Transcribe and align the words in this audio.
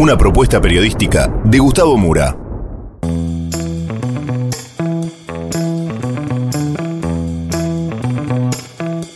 Una 0.00 0.16
propuesta 0.16 0.60
periodística 0.60 1.26
de 1.42 1.58
Gustavo 1.58 1.96
Mura. 1.96 2.36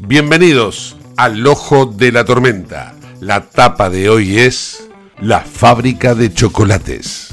Bienvenidos 0.08 0.96
al 1.16 1.46
Ojo 1.46 1.86
de 1.86 2.10
la 2.10 2.24
Tormenta. 2.24 2.96
La 3.20 3.48
tapa 3.48 3.90
de 3.90 4.10
hoy 4.10 4.40
es 4.40 4.90
La 5.20 5.42
fábrica 5.42 6.16
de 6.16 6.34
chocolates. 6.34 7.32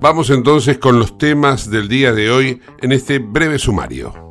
Vamos 0.00 0.30
entonces 0.30 0.78
con 0.78 1.00
los 1.00 1.18
temas 1.18 1.68
del 1.68 1.88
día 1.88 2.12
de 2.12 2.30
hoy 2.30 2.60
en 2.80 2.92
este 2.92 3.18
breve 3.18 3.58
sumario. 3.58 4.21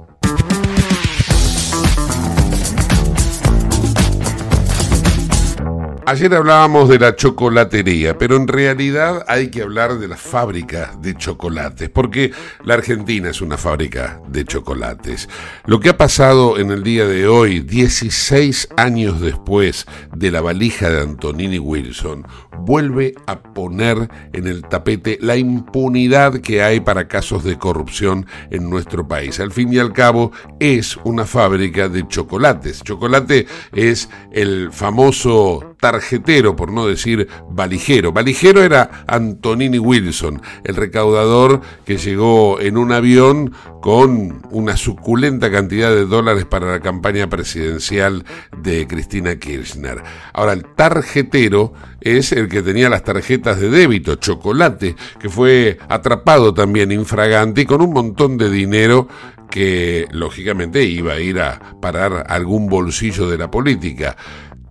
Ayer 6.11 6.35
hablábamos 6.35 6.89
de 6.89 6.99
la 6.99 7.15
chocolatería, 7.15 8.17
pero 8.17 8.35
en 8.35 8.45
realidad 8.45 9.23
hay 9.29 9.49
que 9.49 9.61
hablar 9.61 9.97
de 9.97 10.09
la 10.09 10.17
fábrica 10.17 10.91
de 10.99 11.15
chocolates, 11.15 11.89
porque 11.89 12.33
la 12.65 12.73
Argentina 12.73 13.29
es 13.29 13.39
una 13.39 13.55
fábrica 13.55 14.19
de 14.27 14.43
chocolates. 14.43 15.29
Lo 15.65 15.79
que 15.79 15.87
ha 15.87 15.97
pasado 15.97 16.59
en 16.59 16.69
el 16.71 16.83
día 16.83 17.07
de 17.07 17.29
hoy, 17.29 17.61
16 17.61 18.67
años 18.75 19.21
después 19.21 19.85
de 20.13 20.31
la 20.31 20.41
valija 20.41 20.89
de 20.89 20.99
Antonini 20.99 21.59
Wilson, 21.59 22.27
vuelve 22.57 23.15
a 23.25 23.41
poner 23.41 24.09
en 24.33 24.47
el 24.47 24.63
tapete 24.63 25.17
la 25.21 25.37
impunidad 25.37 26.41
que 26.41 26.61
hay 26.61 26.81
para 26.81 27.07
casos 27.07 27.45
de 27.45 27.57
corrupción 27.57 28.25
en 28.49 28.69
nuestro 28.69 29.07
país. 29.07 29.39
Al 29.39 29.53
fin 29.53 29.71
y 29.71 29.79
al 29.79 29.93
cabo, 29.93 30.33
es 30.59 30.97
una 31.05 31.25
fábrica 31.25 31.87
de 31.87 32.05
chocolates. 32.05 32.83
Chocolate 32.83 33.47
es 33.71 34.09
el 34.33 34.73
famoso 34.73 35.70
tarjetero, 35.81 36.55
por 36.55 36.71
no 36.71 36.87
decir 36.87 37.27
valijero. 37.49 38.13
Valijero 38.13 38.63
era 38.63 39.03
Antonini 39.07 39.79
Wilson, 39.79 40.41
el 40.63 40.75
recaudador 40.75 41.59
que 41.85 41.97
llegó 41.97 42.61
en 42.61 42.77
un 42.77 42.93
avión 42.93 43.53
con 43.81 44.43
una 44.51 44.77
suculenta 44.77 45.51
cantidad 45.51 45.89
de 45.89 46.05
dólares 46.05 46.45
para 46.45 46.71
la 46.71 46.79
campaña 46.79 47.27
presidencial 47.29 48.23
de 48.57 48.87
Cristina 48.87 49.35
Kirchner. 49.37 50.03
Ahora, 50.33 50.53
el 50.53 50.63
tarjetero 50.63 51.73
es 51.99 52.31
el 52.31 52.47
que 52.47 52.61
tenía 52.61 52.89
las 52.89 53.03
tarjetas 53.03 53.59
de 53.59 53.69
débito, 53.69 54.15
chocolate, 54.15 54.95
que 55.19 55.29
fue 55.29 55.79
atrapado 55.89 56.53
también 56.53 56.91
infragante 56.91 57.61
y 57.61 57.65
con 57.65 57.81
un 57.81 57.91
montón 57.91 58.37
de 58.37 58.51
dinero 58.51 59.07
que 59.49 60.07
lógicamente 60.11 60.83
iba 60.83 61.13
a 61.13 61.19
ir 61.19 61.39
a 61.39 61.75
parar 61.81 62.25
algún 62.29 62.67
bolsillo 62.67 63.29
de 63.29 63.37
la 63.37 63.51
política. 63.51 64.15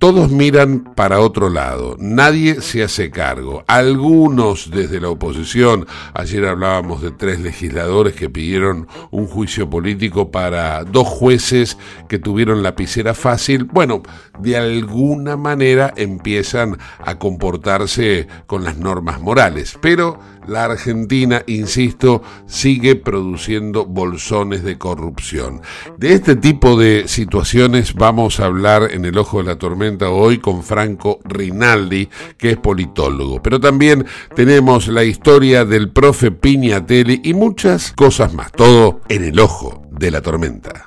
Todos 0.00 0.30
miran 0.30 0.94
para 0.94 1.20
otro 1.20 1.50
lado, 1.50 1.94
nadie 1.98 2.62
se 2.62 2.82
hace 2.82 3.10
cargo. 3.10 3.64
Algunos 3.66 4.70
desde 4.70 4.98
la 4.98 5.10
oposición, 5.10 5.86
ayer 6.14 6.46
hablábamos 6.46 7.02
de 7.02 7.10
tres 7.10 7.38
legisladores 7.38 8.14
que 8.14 8.30
pidieron 8.30 8.88
un 9.10 9.26
juicio 9.26 9.68
político 9.68 10.30
para 10.30 10.84
dos 10.84 11.06
jueces 11.06 11.76
que 12.08 12.18
tuvieron 12.18 12.62
la 12.62 12.70
lapicera 12.70 13.12
fácil, 13.12 13.64
bueno, 13.64 14.02
de 14.38 14.56
alguna 14.56 15.36
manera 15.36 15.92
empiezan 15.94 16.78
a 17.04 17.18
comportarse 17.18 18.26
con 18.46 18.64
las 18.64 18.78
normas 18.78 19.20
morales. 19.20 19.76
Pero 19.82 20.18
la 20.50 20.64
Argentina, 20.64 21.42
insisto, 21.46 22.22
sigue 22.46 22.96
produciendo 22.96 23.86
bolsones 23.86 24.64
de 24.64 24.76
corrupción. 24.76 25.62
De 25.96 26.12
este 26.12 26.34
tipo 26.34 26.76
de 26.76 27.06
situaciones 27.06 27.94
vamos 27.94 28.40
a 28.40 28.46
hablar 28.46 28.90
en 28.90 29.04
el 29.04 29.16
ojo 29.16 29.38
de 29.38 29.44
la 29.44 29.58
tormenta 29.58 30.10
hoy 30.10 30.38
con 30.38 30.62
Franco 30.64 31.20
Rinaldi, 31.24 32.08
que 32.36 32.50
es 32.50 32.56
politólogo. 32.56 33.40
Pero 33.42 33.60
también 33.60 34.04
tenemos 34.34 34.88
la 34.88 35.04
historia 35.04 35.64
del 35.64 35.90
profe 35.90 36.32
Piñatelli 36.32 37.20
y 37.22 37.32
muchas 37.32 37.92
cosas 37.92 38.34
más. 38.34 38.50
Todo 38.50 39.00
en 39.08 39.24
el 39.24 39.38
ojo 39.38 39.86
de 39.92 40.10
la 40.10 40.20
tormenta. 40.20 40.86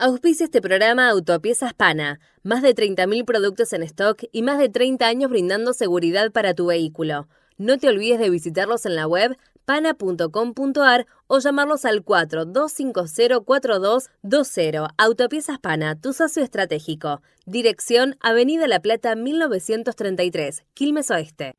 Auspicia 0.00 0.44
este 0.44 0.62
programa 0.62 1.08
Autopiezas 1.08 1.74
Pana. 1.74 2.20
Más 2.48 2.62
de 2.62 2.74
30.000 2.74 3.24
productos 3.26 3.74
en 3.74 3.82
stock 3.82 4.22
y 4.32 4.40
más 4.40 4.58
de 4.58 4.70
30 4.70 5.06
años 5.06 5.30
brindando 5.30 5.74
seguridad 5.74 6.32
para 6.32 6.54
tu 6.54 6.68
vehículo. 6.68 7.28
No 7.58 7.76
te 7.76 7.90
olvides 7.90 8.18
de 8.18 8.30
visitarlos 8.30 8.86
en 8.86 8.96
la 8.96 9.06
web 9.06 9.36
pana.com.ar 9.66 11.06
o 11.26 11.40
llamarlos 11.40 11.84
al 11.84 12.02
42504220. 12.02 14.88
Autopiezas 14.96 15.58
Pana, 15.58 16.00
tu 16.00 16.14
socio 16.14 16.42
estratégico. 16.42 17.20
Dirección 17.44 18.16
Avenida 18.20 18.66
La 18.66 18.80
Plata 18.80 19.14
1933, 19.14 20.64
Quilmes 20.72 21.10
Oeste. 21.10 21.52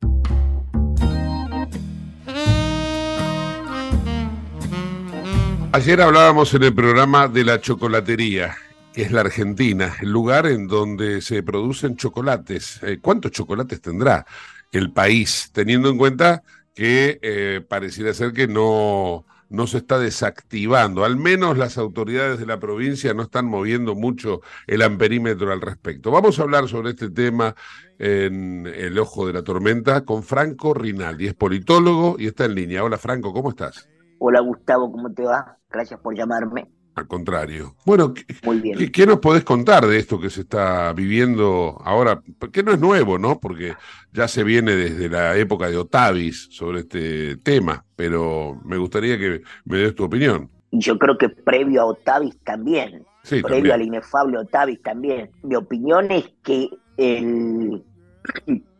Ayer 5.70 6.00
hablábamos 6.00 6.52
en 6.54 6.64
el 6.64 6.74
programa 6.74 7.28
de 7.28 7.44
la 7.44 7.60
chocolatería, 7.60 8.56
es 8.94 9.12
la 9.12 9.20
Argentina, 9.20 9.94
el 10.00 10.10
lugar 10.10 10.46
en 10.46 10.66
donde 10.66 11.20
se 11.20 11.42
producen 11.42 11.96
chocolates. 11.96 12.82
Eh, 12.82 12.98
¿Cuántos 13.00 13.32
chocolates 13.32 13.80
tendrá 13.80 14.26
el 14.72 14.92
país, 14.92 15.50
teniendo 15.52 15.88
en 15.88 15.98
cuenta 15.98 16.42
que 16.74 17.18
eh, 17.22 17.64
pareciera 17.68 18.14
ser 18.14 18.32
que 18.32 18.46
no, 18.46 19.26
no 19.48 19.66
se 19.66 19.78
está 19.78 19.98
desactivando. 19.98 21.04
Al 21.04 21.16
menos 21.16 21.58
las 21.58 21.76
autoridades 21.76 22.38
de 22.38 22.46
la 22.46 22.58
provincia 22.58 23.12
no 23.12 23.22
están 23.22 23.46
moviendo 23.46 23.94
mucho 23.94 24.40
el 24.66 24.82
amperímetro 24.82 25.52
al 25.52 25.60
respecto. 25.60 26.10
Vamos 26.10 26.38
a 26.38 26.42
hablar 26.42 26.68
sobre 26.68 26.90
este 26.90 27.10
tema 27.10 27.54
en 27.98 28.66
El 28.66 28.98
Ojo 28.98 29.26
de 29.26 29.34
la 29.34 29.42
Tormenta 29.42 30.04
con 30.04 30.22
Franco 30.22 30.72
Rinaldi. 30.72 31.26
Es 31.26 31.34
politólogo 31.34 32.16
y 32.18 32.28
está 32.28 32.44
en 32.44 32.54
línea. 32.54 32.84
Hola 32.84 32.96
Franco, 32.96 33.32
¿cómo 33.32 33.50
estás? 33.50 33.88
Hola 34.18 34.40
Gustavo, 34.40 34.90
¿cómo 34.90 35.12
te 35.12 35.24
va? 35.24 35.58
Gracias 35.68 35.98
por 36.00 36.16
llamarme. 36.16 36.79
Al 37.00 37.08
contrario. 37.08 37.74
Bueno, 37.84 38.14
Muy 38.44 38.60
bien. 38.60 38.78
¿qué, 38.78 38.92
qué 38.92 39.06
nos 39.06 39.18
podés 39.18 39.44
contar 39.44 39.86
de 39.86 39.98
esto 39.98 40.20
que 40.20 40.30
se 40.30 40.42
está 40.42 40.92
viviendo 40.92 41.80
ahora? 41.84 42.22
Porque 42.38 42.62
no 42.62 42.72
es 42.72 42.78
nuevo, 42.78 43.18
¿no? 43.18 43.40
Porque 43.40 43.74
ya 44.12 44.28
se 44.28 44.44
viene 44.44 44.76
desde 44.76 45.08
la 45.08 45.36
época 45.36 45.68
de 45.68 45.76
Otavis 45.76 46.48
sobre 46.50 46.80
este 46.80 47.36
tema, 47.38 47.84
pero 47.96 48.60
me 48.64 48.76
gustaría 48.76 49.18
que 49.18 49.42
me 49.64 49.78
des 49.78 49.94
tu 49.94 50.04
opinión. 50.04 50.48
Y 50.70 50.80
yo 50.80 50.98
creo 50.98 51.18
que 51.18 51.28
previo 51.28 51.82
a 51.82 51.86
Otavis 51.86 52.38
también, 52.44 53.04
Sí, 53.22 53.42
previo 53.42 53.74
al 53.74 53.82
inefable 53.82 54.38
Otavis 54.38 54.80
también. 54.82 55.30
Mi 55.42 55.54
opinión 55.54 56.10
es 56.10 56.32
que 56.42 56.70
el 56.96 57.84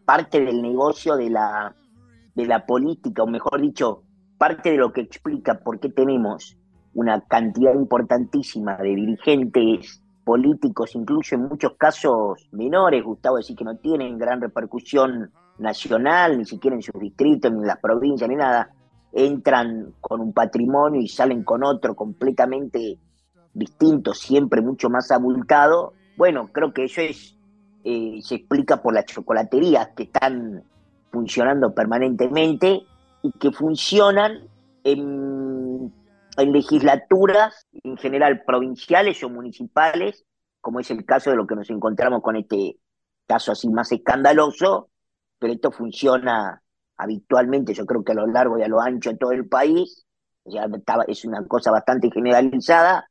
parte 0.05 0.41
del 0.41 0.61
negocio 0.61 1.17
de 1.17 1.31
la, 1.31 1.75
de 2.35 2.47
la 2.47 2.67
política, 2.67 3.23
o 3.23 3.27
mejor 3.27 3.61
dicho, 3.61 4.03
parte 4.39 4.73
de 4.73 4.77
lo 4.77 4.93
que 4.93 5.03
explica 5.03 5.61
por 5.61 5.79
qué 5.79 5.89
tenemos 5.89 6.57
una 6.95 7.21
cantidad 7.23 7.75
importantísima 7.75 8.77
de 8.77 8.95
dirigentes 8.95 10.03
políticos, 10.25 10.95
incluso 10.95 11.35
en 11.35 11.43
muchos 11.49 11.73
casos 11.77 12.49
menores, 12.53 13.03
Gustavo, 13.03 13.37
decir 13.37 13.57
que 13.57 13.65
no 13.65 13.77
tienen 13.77 14.19
gran 14.19 14.41
repercusión 14.41 15.31
nacional, 15.59 16.39
ni 16.39 16.45
siquiera 16.45 16.77
en 16.77 16.83
sus 16.83 17.01
distritos, 17.01 17.51
ni 17.53 17.59
en 17.59 17.67
las 17.67 17.79
provincias, 17.79 18.29
ni 18.29 18.37
nada, 18.37 18.71
entran 19.13 19.95
con 20.01 20.21
un 20.21 20.33
patrimonio 20.33 21.01
y 21.01 21.09
salen 21.09 21.43
con 21.43 21.65
otro 21.65 21.95
completamente 21.95 22.99
distinto, 23.53 24.15
siempre 24.15 24.61
mucho 24.61 24.89
más 24.89 25.11
abultado. 25.11 25.95
Bueno, 26.17 26.49
creo 26.53 26.73
que 26.73 26.85
eso 26.85 27.01
es 27.01 27.37
eh, 27.83 28.21
se 28.23 28.35
explica 28.35 28.83
por 28.83 28.93
las 28.93 29.07
chocolaterías 29.07 29.89
que 29.97 30.03
están 30.03 30.63
funcionando 31.11 31.75
permanentemente 31.75 32.83
y 33.23 33.33
que 33.33 33.53
funcionan 33.53 34.41
en, 34.85 35.91
en 36.37 36.53
legislaturas, 36.53 37.67
en 37.83 37.97
general 37.97 38.43
provinciales 38.45 39.23
o 39.23 39.29
municipales, 39.29 40.25
como 40.61 40.81
es 40.81 40.91
el 40.91 41.05
caso 41.05 41.31
de 41.31 41.37
lo 41.37 41.47
que 41.47 41.57
nos 41.57 41.71
encontramos 41.71 42.23
con 42.23 42.37
este 42.37 42.77
caso 43.27 43.53
así 43.53 43.69
más 43.69 43.91
escandaloso, 43.93 44.91
pero 45.39 45.53
esto 45.53 45.71
funciona 45.71 46.63
habitualmente, 46.97 47.73
yo 47.73 47.87
creo 47.87 48.05
que 48.05 48.13
a 48.13 48.17
lo 48.17 48.27
largo 48.27 48.59
y 48.59 48.63
a 48.63 48.69
lo 48.69 48.81
ancho 48.81 49.11
de 49.11 49.17
todo 49.17 49.33
el 49.33 49.49
país, 49.49 50.05
ya 50.45 50.65
estaba- 50.65 51.05
es 51.07 51.25
una 51.25 51.47
cosa 51.47 51.71
bastante 51.71 52.11
generalizada 52.11 53.09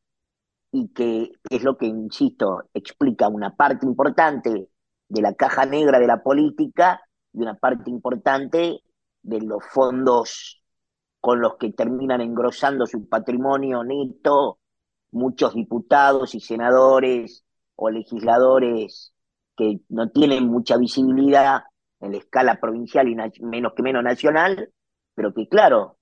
y 0.71 0.89
que 0.89 1.31
es 1.49 1.63
lo 1.63 1.77
que, 1.77 1.87
insisto, 1.87 2.63
explica 2.73 3.27
una 3.27 3.55
parte 3.55 3.85
importante 3.85 4.69
de 5.07 5.21
la 5.21 5.33
caja 5.33 5.65
negra 5.65 5.99
de 5.99 6.07
la 6.07 6.21
política 6.21 7.01
y 7.33 7.41
una 7.41 7.55
parte 7.55 7.89
importante 7.89 8.81
de 9.23 9.41
los 9.41 9.63
fondos 9.71 10.61
con 11.19 11.41
los 11.41 11.57
que 11.57 11.71
terminan 11.71 12.21
engrosando 12.21 12.85
su 12.85 13.07
patrimonio 13.07 13.83
neto 13.83 14.59
muchos 15.11 15.53
diputados 15.53 16.35
y 16.35 16.39
senadores 16.39 17.43
o 17.75 17.89
legisladores 17.89 19.13
que 19.55 19.79
no 19.89 20.09
tienen 20.09 20.47
mucha 20.47 20.77
visibilidad 20.77 21.63
en 21.99 22.11
la 22.13 22.17
escala 22.17 22.59
provincial 22.59 23.07
y 23.09 23.15
menos 23.41 23.73
que 23.75 23.83
menos 23.83 24.03
nacional, 24.03 24.71
pero 25.13 25.33
que 25.33 25.47
claro, 25.47 25.97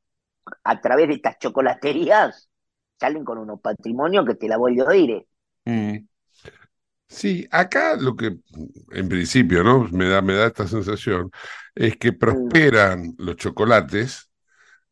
a 0.64 0.80
través 0.80 1.08
de 1.08 1.16
estas 1.16 1.40
chocolaterías 1.40 2.50
salen 3.00 3.24
con 3.24 3.38
unos 3.38 3.62
patrimonios 3.62 4.26
que 4.26 4.36
te 4.36 4.48
la 4.48 4.58
voy 4.58 4.80
a 4.80 4.86
oír. 4.86 5.12
eh. 5.12 5.28
Mm. 5.66 6.08
Sí, 7.10 7.48
acá 7.52 7.96
lo 7.96 8.16
que 8.16 8.38
en 8.92 9.10
principio, 9.10 9.64
¿no? 9.64 9.88
Me 9.92 10.10
da, 10.10 10.22
me 10.22 10.34
da 10.34 10.48
esta 10.48 10.68
sensación, 10.68 11.32
es 11.74 11.96
que 11.98 12.12
prosperan 12.12 13.16
los 13.18 13.38
chocolates 13.38 14.30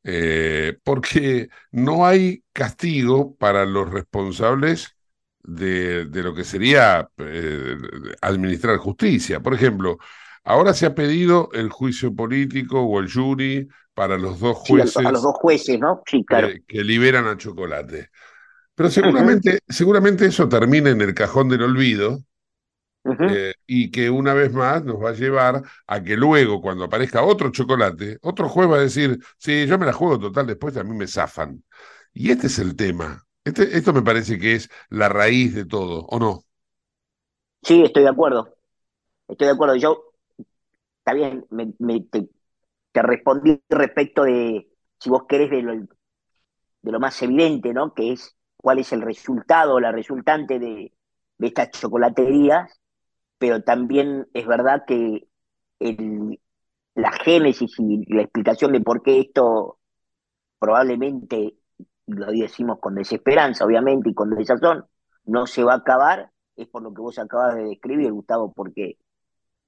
eh, 0.05 0.77
porque 0.85 1.49
no 1.71 2.07
hay 2.07 2.43
castigo 2.53 3.35
para 3.37 3.65
los 3.65 3.91
responsables 3.91 4.97
de, 5.43 6.05
de 6.07 6.23
lo 6.23 6.35
que 6.35 6.45
sería 6.45 7.09
eh, 7.19 7.77
administrar 8.21 8.77
justicia. 8.77 9.41
Por 9.41 9.55
ejemplo, 9.55 9.97
ahora 10.45 10.73
se 10.75 10.87
ha 10.87 10.95
pedido 10.95 11.49
el 11.53 11.69
juicio 11.71 12.15
político 12.15 12.81
o 12.83 12.99
el 13.01 13.11
jury 13.11 13.67
para 13.95 14.17
los 14.19 14.39
dos 14.41 14.57
Sí, 14.63 14.79
a, 14.81 14.85
jueces 14.85 14.97
a 15.03 15.11
los 15.11 15.23
dos 15.23 15.35
jueces, 15.35 15.79
¿no? 15.79 16.01
Sí, 16.05 16.23
claro. 16.25 16.47
que, 16.47 16.63
que 16.67 16.83
liberan 16.83 17.27
a 17.27 17.37
Chocolate. 17.37 18.09
Pero 18.75 18.89
seguramente, 18.89 19.59
seguramente 19.67 20.25
eso 20.27 20.49
termina 20.49 20.89
en 20.91 21.01
el 21.01 21.13
cajón 21.13 21.49
del 21.49 21.63
olvido 21.63 22.19
Eh, 23.27 23.53
y 23.65 23.89
que 23.91 24.09
una 24.09 24.33
vez 24.35 24.53
más 24.53 24.83
nos 24.85 25.03
va 25.03 25.09
a 25.09 25.13
llevar 25.13 25.63
a 25.87 26.03
que 26.03 26.15
luego, 26.15 26.61
cuando 26.61 26.83
aparezca 26.85 27.23
otro 27.23 27.51
chocolate, 27.51 28.19
otro 28.21 28.47
juez 28.49 28.69
va 28.69 28.75
a 28.77 28.79
decir, 28.81 29.19
sí, 29.37 29.65
yo 29.67 29.79
me 29.79 29.85
la 29.87 29.93
juego 29.93 30.19
total, 30.19 30.45
después 30.47 30.77
a 30.77 30.83
mí 30.83 30.95
me 30.95 31.07
zafan. 31.07 31.63
Y 32.13 32.31
este 32.31 32.47
es 32.47 32.59
el 32.59 32.75
tema. 32.75 33.25
Este, 33.43 33.77
esto 33.77 33.93
me 33.93 34.01
parece 34.03 34.37
que 34.39 34.55
es 34.55 34.69
la 34.89 35.09
raíz 35.09 35.55
de 35.55 35.65
todo, 35.65 36.05
¿o 36.07 36.19
no? 36.19 36.43
Sí, 37.63 37.81
estoy 37.83 38.03
de 38.03 38.09
acuerdo. 38.09 38.55
Estoy 39.27 39.47
de 39.47 39.53
acuerdo. 39.53 39.75
Yo, 39.77 40.13
está 40.99 41.13
bien, 41.13 41.45
me, 41.51 41.73
me- 41.79 42.01
te, 42.01 42.29
te 42.91 43.03
respondí 43.03 43.61
respecto 43.69 44.23
de, 44.23 44.69
si 44.99 45.09
vos 45.11 45.25
querés, 45.27 45.51
de 45.51 45.61
lo, 45.63 45.73
de 45.75 45.87
lo 46.91 46.99
más 46.99 47.21
evidente, 47.21 47.73
¿no? 47.73 47.93
Que 47.93 48.13
es 48.13 48.35
cuál 48.57 48.79
es 48.79 48.91
el 48.93 49.01
resultado, 49.01 49.79
la 49.79 49.91
resultante 49.91 50.59
de, 50.59 50.93
de 51.37 51.47
estas 51.47 51.71
chocolaterías, 51.71 52.79
pero 53.37 53.63
también 53.63 54.27
es 54.33 54.47
verdad 54.47 54.83
que 54.87 55.27
el, 55.79 56.39
la 56.95 57.11
génesis 57.11 57.73
y 57.79 58.13
la 58.13 58.23
explicación 58.23 58.71
de 58.73 58.81
por 58.81 59.03
qué 59.03 59.19
esto 59.19 59.79
probablemente, 60.59 61.55
lo 62.07 62.27
decimos 62.31 62.79
con 62.79 62.95
desesperanza, 62.95 63.65
obviamente, 63.65 64.09
y 64.09 64.13
con 64.13 64.31
desazón, 64.31 64.85
no 65.25 65.47
se 65.47 65.63
va 65.63 65.73
a 65.73 65.77
acabar, 65.77 66.31
es 66.55 66.67
por 66.67 66.83
lo 66.83 66.93
que 66.93 67.01
vos 67.01 67.19
acabas 67.19 67.55
de 67.55 67.65
describir, 67.65 68.11
Gustavo, 68.11 68.53
porque 68.53 68.97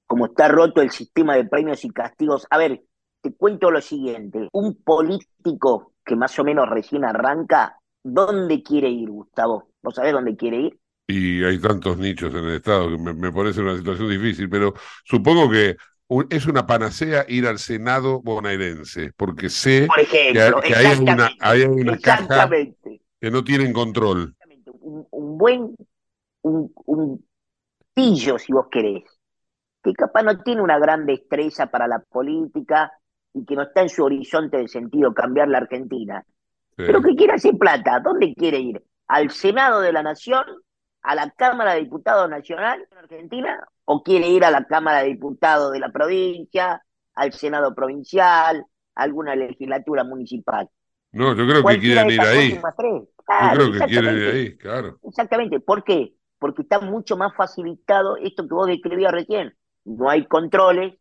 como 0.06 0.26
está 0.26 0.48
roto 0.48 0.80
el 0.82 0.90
sistema 0.90 1.36
de 1.36 1.44
premios 1.44 1.84
y 1.84 1.90
castigos, 1.90 2.46
a 2.50 2.58
ver, 2.58 2.82
te 3.20 3.34
cuento 3.34 3.70
lo 3.70 3.80
siguiente, 3.80 4.48
un 4.52 4.82
político 4.82 5.92
que 6.04 6.16
más 6.16 6.38
o 6.38 6.44
menos 6.44 6.68
recién 6.68 7.04
arranca, 7.04 7.78
¿dónde 8.02 8.62
quiere 8.62 8.88
ir, 8.88 9.10
Gustavo? 9.10 9.70
¿Vos 9.82 9.94
sabés 9.94 10.12
dónde 10.12 10.36
quiere 10.36 10.60
ir? 10.62 10.80
Y 11.10 11.42
hay 11.42 11.58
tantos 11.58 11.96
nichos 11.96 12.34
en 12.34 12.44
el 12.44 12.56
Estado 12.56 12.90
que 12.90 12.98
me, 12.98 13.14
me 13.14 13.32
parece 13.32 13.62
una 13.62 13.76
situación 13.76 14.10
difícil, 14.10 14.50
pero 14.50 14.74
supongo 15.04 15.50
que 15.50 15.76
un- 16.08 16.26
es 16.28 16.46
una 16.46 16.66
panacea 16.66 17.24
ir 17.28 17.46
al 17.46 17.58
Senado 17.58 18.20
bonaerense, 18.22 19.12
porque 19.16 19.48
sé 19.48 19.86
Por 19.86 20.06
que, 20.06 20.30
ejemplo, 20.30 20.60
que 20.60 20.74
hay 20.76 20.98
una, 20.98 21.30
hay 21.40 21.62
una 21.62 21.98
caja 21.98 22.50
que 23.20 23.30
no 23.30 23.42
tienen 23.42 23.72
control. 23.72 24.34
Un, 24.80 25.06
un 25.10 25.38
buen, 25.38 25.74
un, 26.42 26.72
un 26.86 27.26
pillo, 27.94 28.38
si 28.38 28.52
vos 28.52 28.66
querés, 28.70 29.04
que 29.82 29.94
capaz 29.94 30.22
no 30.24 30.42
tiene 30.42 30.62
una 30.62 30.78
gran 30.78 31.06
destreza 31.06 31.68
para 31.68 31.88
la 31.88 32.00
política 32.00 32.92
y 33.34 33.44
que 33.46 33.56
no 33.56 33.62
está 33.62 33.82
en 33.82 33.88
su 33.88 34.04
horizonte 34.04 34.58
de 34.58 34.68
sentido 34.68 35.14
cambiar 35.14 35.48
la 35.48 35.58
Argentina, 35.58 36.24
Sí. 36.76 36.84
pero 36.86 37.02
que 37.02 37.16
quiere 37.16 37.32
hacer 37.34 37.56
plata, 37.58 38.00
¿dónde 38.00 38.34
quiere 38.34 38.60
ir? 38.60 38.82
¿Al 39.08 39.30
Senado 39.30 39.80
de 39.80 39.92
la 39.92 40.02
Nación? 40.02 40.44
¿A 41.08 41.14
la 41.14 41.30
Cámara 41.30 41.72
de 41.72 41.80
Diputados 41.80 42.28
Nacional 42.28 42.86
en 42.92 42.98
Argentina? 42.98 43.66
¿O 43.86 44.02
quiere 44.02 44.28
ir 44.28 44.44
a 44.44 44.50
la 44.50 44.66
Cámara 44.66 44.98
de 44.98 45.06
Diputados 45.06 45.72
de 45.72 45.78
la 45.78 45.90
provincia, 45.90 46.84
al 47.14 47.32
Senado 47.32 47.74
provincial, 47.74 48.66
a 48.94 49.02
alguna 49.04 49.34
legislatura 49.34 50.04
municipal? 50.04 50.68
No, 51.12 51.34
yo 51.34 51.46
creo 51.46 51.64
que 51.64 51.80
quieren 51.80 52.10
ir 52.10 52.20
ahí. 52.20 52.50
Yo 52.52 52.60
creo 53.54 53.72
que 53.72 53.86
quieren 53.86 54.18
ir 54.18 54.28
ahí, 54.28 54.56
claro. 54.58 54.98
Exactamente. 55.02 55.60
¿Por 55.60 55.82
qué? 55.82 56.12
Porque 56.38 56.60
está 56.60 56.78
mucho 56.80 57.16
más 57.16 57.34
facilitado 57.34 58.18
esto 58.18 58.46
que 58.46 58.54
vos 58.54 58.66
describías 58.66 59.10
recién. 59.10 59.56
No 59.86 60.10
hay 60.10 60.26
controles, 60.26 60.98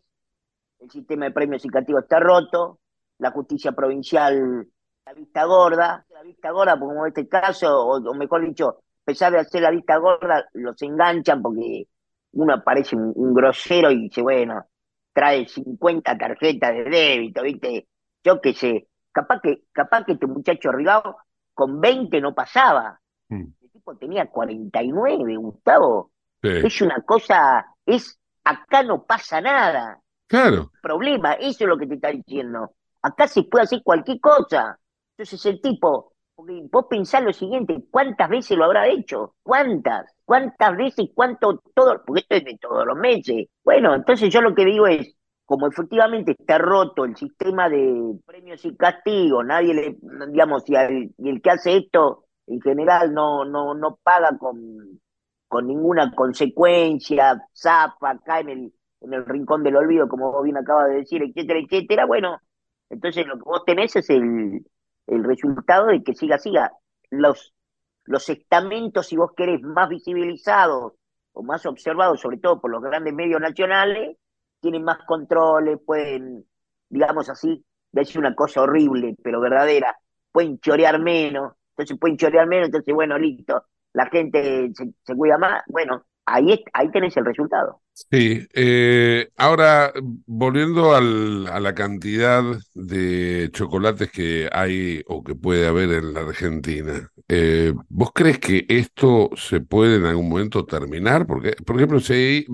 el 0.79 0.89
sistema 0.89 1.25
de 1.25 1.31
premios 1.31 1.65
y 1.65 1.67
está 1.67 2.21
roto, 2.21 2.79
la 3.17 3.31
justicia 3.31 3.73
provincial 3.73 4.69
la 5.05 5.13
vista 5.13 5.43
gorda, 5.45 6.05
la 6.09 6.21
vista 6.21 6.51
gorda, 6.51 6.79
como 6.79 7.05
en 7.05 7.07
este 7.07 7.27
caso, 7.27 7.87
o, 7.87 8.09
o 8.09 8.13
mejor 8.13 8.45
dicho, 8.45 8.83
pesar 9.07 9.31
de 9.31 9.39
hacer 9.39 9.61
la 9.61 9.71
vista 9.71 9.97
gorda, 9.97 10.45
los 10.53 10.81
enganchan 10.81 11.41
porque 11.41 11.87
uno 12.33 12.61
parece 12.61 12.95
un, 12.97 13.13
un 13.15 13.33
grosero 13.33 13.89
y 13.89 14.01
dice, 14.03 14.21
bueno, 14.21 14.65
trae 15.13 15.47
50 15.47 16.17
tarjetas 16.17 16.73
de 16.73 16.83
débito, 16.83 17.41
¿viste? 17.41 17.87
Yo 18.21 18.41
qué 18.41 18.53
sé, 18.53 18.87
capaz 19.13 19.39
que, 19.41 19.63
capaz 19.71 20.03
que 20.03 20.11
este 20.11 20.27
muchacho 20.27 20.71
Rigao 20.71 21.15
con 21.53 21.79
20 21.79 22.19
no 22.19 22.35
pasaba. 22.35 22.99
Mm. 23.29 23.45
El 23.61 23.71
tipo 23.71 23.95
tenía 23.95 24.27
49, 24.27 25.37
Gustavo. 25.37 26.11
Sí, 26.41 26.49
Es 26.49 26.81
una 26.81 27.01
cosa, 27.01 27.65
es, 27.85 28.19
acá 28.43 28.83
no 28.83 29.05
pasa 29.05 29.39
nada. 29.39 30.01
claro. 30.27 30.71
Problema, 30.81 31.33
eso 31.33 31.63
es 31.63 31.67
lo 31.69 31.77
que 31.77 31.87
te 31.87 31.95
está 31.95 32.09
diciendo. 32.09 32.73
Acá 33.01 33.27
se 33.27 33.43
puede 33.43 33.63
hacer 33.63 33.81
cualquier 33.83 34.19
cosa. 34.19 34.77
Entonces 35.17 35.45
el 35.45 35.61
tipo, 35.61 36.13
porque 36.37 36.61
vos 36.71 36.85
pensás 36.87 37.23
lo 37.23 37.33
siguiente, 37.33 37.83
¿cuántas 37.89 38.29
veces 38.29 38.55
lo 38.55 38.65
habrá 38.65 38.87
hecho? 38.87 39.33
¿Cuántas? 39.41 40.13
¿Cuántas 40.23 40.77
veces? 40.77 41.09
¿Cuánto? 41.15 41.63
Todo, 41.73 42.03
porque 42.05 42.21
esto 42.21 42.35
es 42.35 42.45
de 42.45 42.57
todos 42.61 42.85
los 42.85 42.95
meses. 42.95 43.47
Bueno, 43.63 43.95
entonces 43.95 44.31
yo 44.31 44.41
lo 44.41 44.53
que 44.53 44.63
digo 44.63 44.85
es, 44.85 45.15
como 45.45 45.65
efectivamente 45.67 46.35
está 46.37 46.59
roto 46.59 47.05
el 47.05 47.15
sistema 47.15 47.69
de 47.69 48.19
premios 48.23 48.63
y 48.65 48.75
castigos, 48.77 49.43
nadie 49.47 49.73
le, 49.73 49.97
digamos, 50.29 50.63
y, 50.67 50.75
el 50.75 51.41
que 51.41 51.49
hace 51.49 51.77
esto 51.77 52.25
en 52.45 52.61
general 52.61 53.15
no, 53.15 53.43
no, 53.43 53.73
no 53.73 53.97
paga 54.03 54.37
con, 54.37 54.99
con 55.47 55.65
ninguna 55.65 56.13
consecuencia, 56.13 57.47
zafa, 57.51 58.19
cae 58.23 58.41
en 58.41 58.49
el, 58.49 58.73
en 59.01 59.13
el 59.13 59.25
rincón 59.25 59.63
del 59.63 59.77
olvido, 59.77 60.07
como 60.07 60.31
vos 60.31 60.43
bien 60.43 60.57
acabas 60.57 60.89
de 60.89 60.97
decir, 60.97 61.23
etcétera, 61.23 61.59
etcétera, 61.61 62.05
bueno, 62.05 62.39
entonces 62.91 63.25
lo 63.25 63.37
que 63.37 63.43
vos 63.43 63.65
tenés 63.65 63.95
es 63.95 64.09
el, 64.11 64.61
el 65.07 65.23
resultado 65.23 65.87
de 65.87 66.03
que 66.03 66.13
siga, 66.13 66.37
siga. 66.37 66.71
Los, 67.09 67.53
los 68.05 68.29
estamentos, 68.29 69.07
si 69.07 69.17
vos 69.17 69.31
querés, 69.35 69.61
más 69.61 69.89
visibilizados 69.89 70.93
o 71.33 71.43
más 71.43 71.65
observados, 71.65 72.21
sobre 72.21 72.37
todo 72.37 72.59
por 72.59 72.71
los 72.71 72.81
grandes 72.81 73.13
medios 73.13 73.41
nacionales, 73.41 74.17
tienen 74.59 74.83
más 74.83 74.99
controles, 75.05 75.79
pueden, 75.85 76.45
digamos 76.89 77.29
así, 77.29 77.63
decir 77.91 78.19
una 78.19 78.35
cosa 78.35 78.61
horrible, 78.61 79.15
pero 79.23 79.39
verdadera, 79.39 79.97
pueden 80.31 80.59
chorear 80.59 80.99
menos, 80.99 81.53
entonces 81.71 81.97
pueden 81.99 82.17
chorear 82.17 82.47
menos, 82.47 82.67
entonces 82.67 82.93
bueno, 82.93 83.17
listo, 83.17 83.65
la 83.93 84.07
gente 84.07 84.71
se, 84.73 85.15
cuida 85.15 85.37
más, 85.37 85.63
bueno, 85.67 86.03
ahí, 86.25 86.63
ahí 86.73 86.91
tenés 86.91 87.15
el 87.17 87.25
resultado. 87.25 87.81
Sí, 88.11 88.47
eh, 88.53 89.31
ahora 89.37 89.91
volviendo 90.27 90.93
al, 90.95 91.47
a 91.47 91.59
la 91.59 91.73
cantidad 91.73 92.43
de 92.75 93.49
chocolates 93.51 94.11
que 94.11 94.47
hay 94.51 95.01
o 95.07 95.23
que 95.23 95.33
puede 95.33 95.65
haber 95.65 95.89
en 95.89 96.13
la 96.13 96.19
Argentina, 96.21 97.11
eh, 97.27 97.73
¿vos 97.89 98.11
crees 98.13 98.37
que 98.37 98.67
esto 98.69 99.31
se 99.35 99.61
puede 99.61 99.95
en 99.95 100.05
algún 100.05 100.29
momento 100.29 100.63
terminar? 100.63 101.25
Porque, 101.25 101.53
por 101.65 101.75
ejemplo, 101.77 101.99
si 101.99 102.45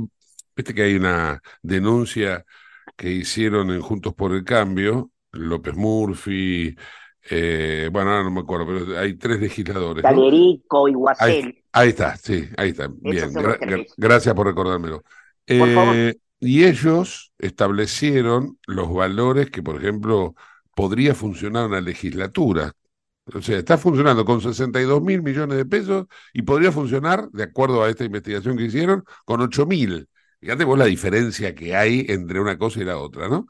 viste 0.55 0.73
que 0.73 0.83
hay 0.83 0.95
una 0.95 1.41
denuncia 1.61 2.45
que 2.95 3.11
hicieron 3.11 3.69
en 3.71 3.81
Juntos 3.81 4.13
por 4.13 4.33
el 4.33 4.45
Cambio, 4.45 5.11
López 5.33 5.75
Murphy, 5.75 6.73
eh, 7.29 7.89
bueno, 7.91 8.11
ahora 8.11 8.23
no 8.23 8.31
me 8.31 8.39
acuerdo, 8.39 8.65
pero 8.65 8.97
hay 8.97 9.15
tres 9.17 9.41
legisladores. 9.41 10.03
Talerico 10.03 10.87
y 10.87 10.93
Ahí, 11.19 11.63
ahí, 11.73 11.89
está, 11.89 12.15
sí, 12.15 12.47
ahí 12.55 12.69
está. 12.69 12.87
Bien, 12.87 13.29
gracias 13.97 14.33
por 14.33 14.47
recordármelo. 14.47 15.03
Eh, 15.47 16.15
y 16.39 16.65
ellos 16.65 17.33
establecieron 17.37 18.57
los 18.67 18.93
valores 18.93 19.49
que, 19.49 19.63
por 19.63 19.77
ejemplo, 19.77 20.35
podría 20.75 21.15
funcionar 21.15 21.67
una 21.67 21.81
legislatura. 21.81 22.73
O 23.33 23.41
sea, 23.41 23.57
está 23.57 23.77
funcionando 23.77 24.25
con 24.25 24.41
62 24.41 25.01
mil 25.01 25.21
millones 25.21 25.57
de 25.57 25.65
pesos 25.65 26.07
y 26.33 26.41
podría 26.41 26.71
funcionar, 26.71 27.29
de 27.31 27.43
acuerdo 27.43 27.83
a 27.83 27.89
esta 27.89 28.03
investigación 28.03 28.57
que 28.57 28.65
hicieron, 28.65 29.03
con 29.25 29.41
8 29.41 29.65
mil. 29.65 30.09
Fíjate 30.41 30.65
vos 30.65 30.77
la 30.77 30.85
diferencia 30.85 31.55
que 31.55 31.75
hay 31.75 32.05
entre 32.09 32.41
una 32.41 32.57
cosa 32.57 32.81
y 32.81 32.83
la 32.83 32.97
otra, 32.97 33.29
¿no? 33.29 33.47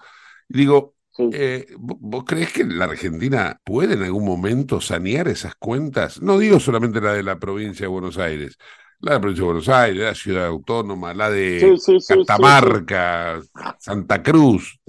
digo, 0.47 0.95
eh, 1.31 1.67
¿vos 1.77 2.23
crees 2.25 2.53
que 2.53 2.63
la 2.63 2.85
Argentina 2.85 3.59
puede 3.63 3.95
en 3.95 4.03
algún 4.03 4.25
momento 4.25 4.81
sanear 4.81 5.27
esas 5.27 5.55
cuentas? 5.55 6.21
No 6.21 6.37
digo 6.37 6.59
solamente 6.59 7.01
la 7.01 7.13
de 7.13 7.23
la 7.23 7.39
provincia 7.39 7.85
de 7.85 7.89
Buenos 7.89 8.17
Aires, 8.17 8.57
la 9.03 9.13
de 9.13 9.19
provincia 9.19 9.41
de 9.41 9.45
Buenos 9.45 9.69
Aires, 9.69 10.01
la 10.01 10.15
ciudad 10.15 10.45
autónoma, 10.45 11.13
la 11.13 11.29
de 11.29 11.77
Catamarca, 12.07 13.41
Santa 13.77 14.23
Cruz. 14.23 14.79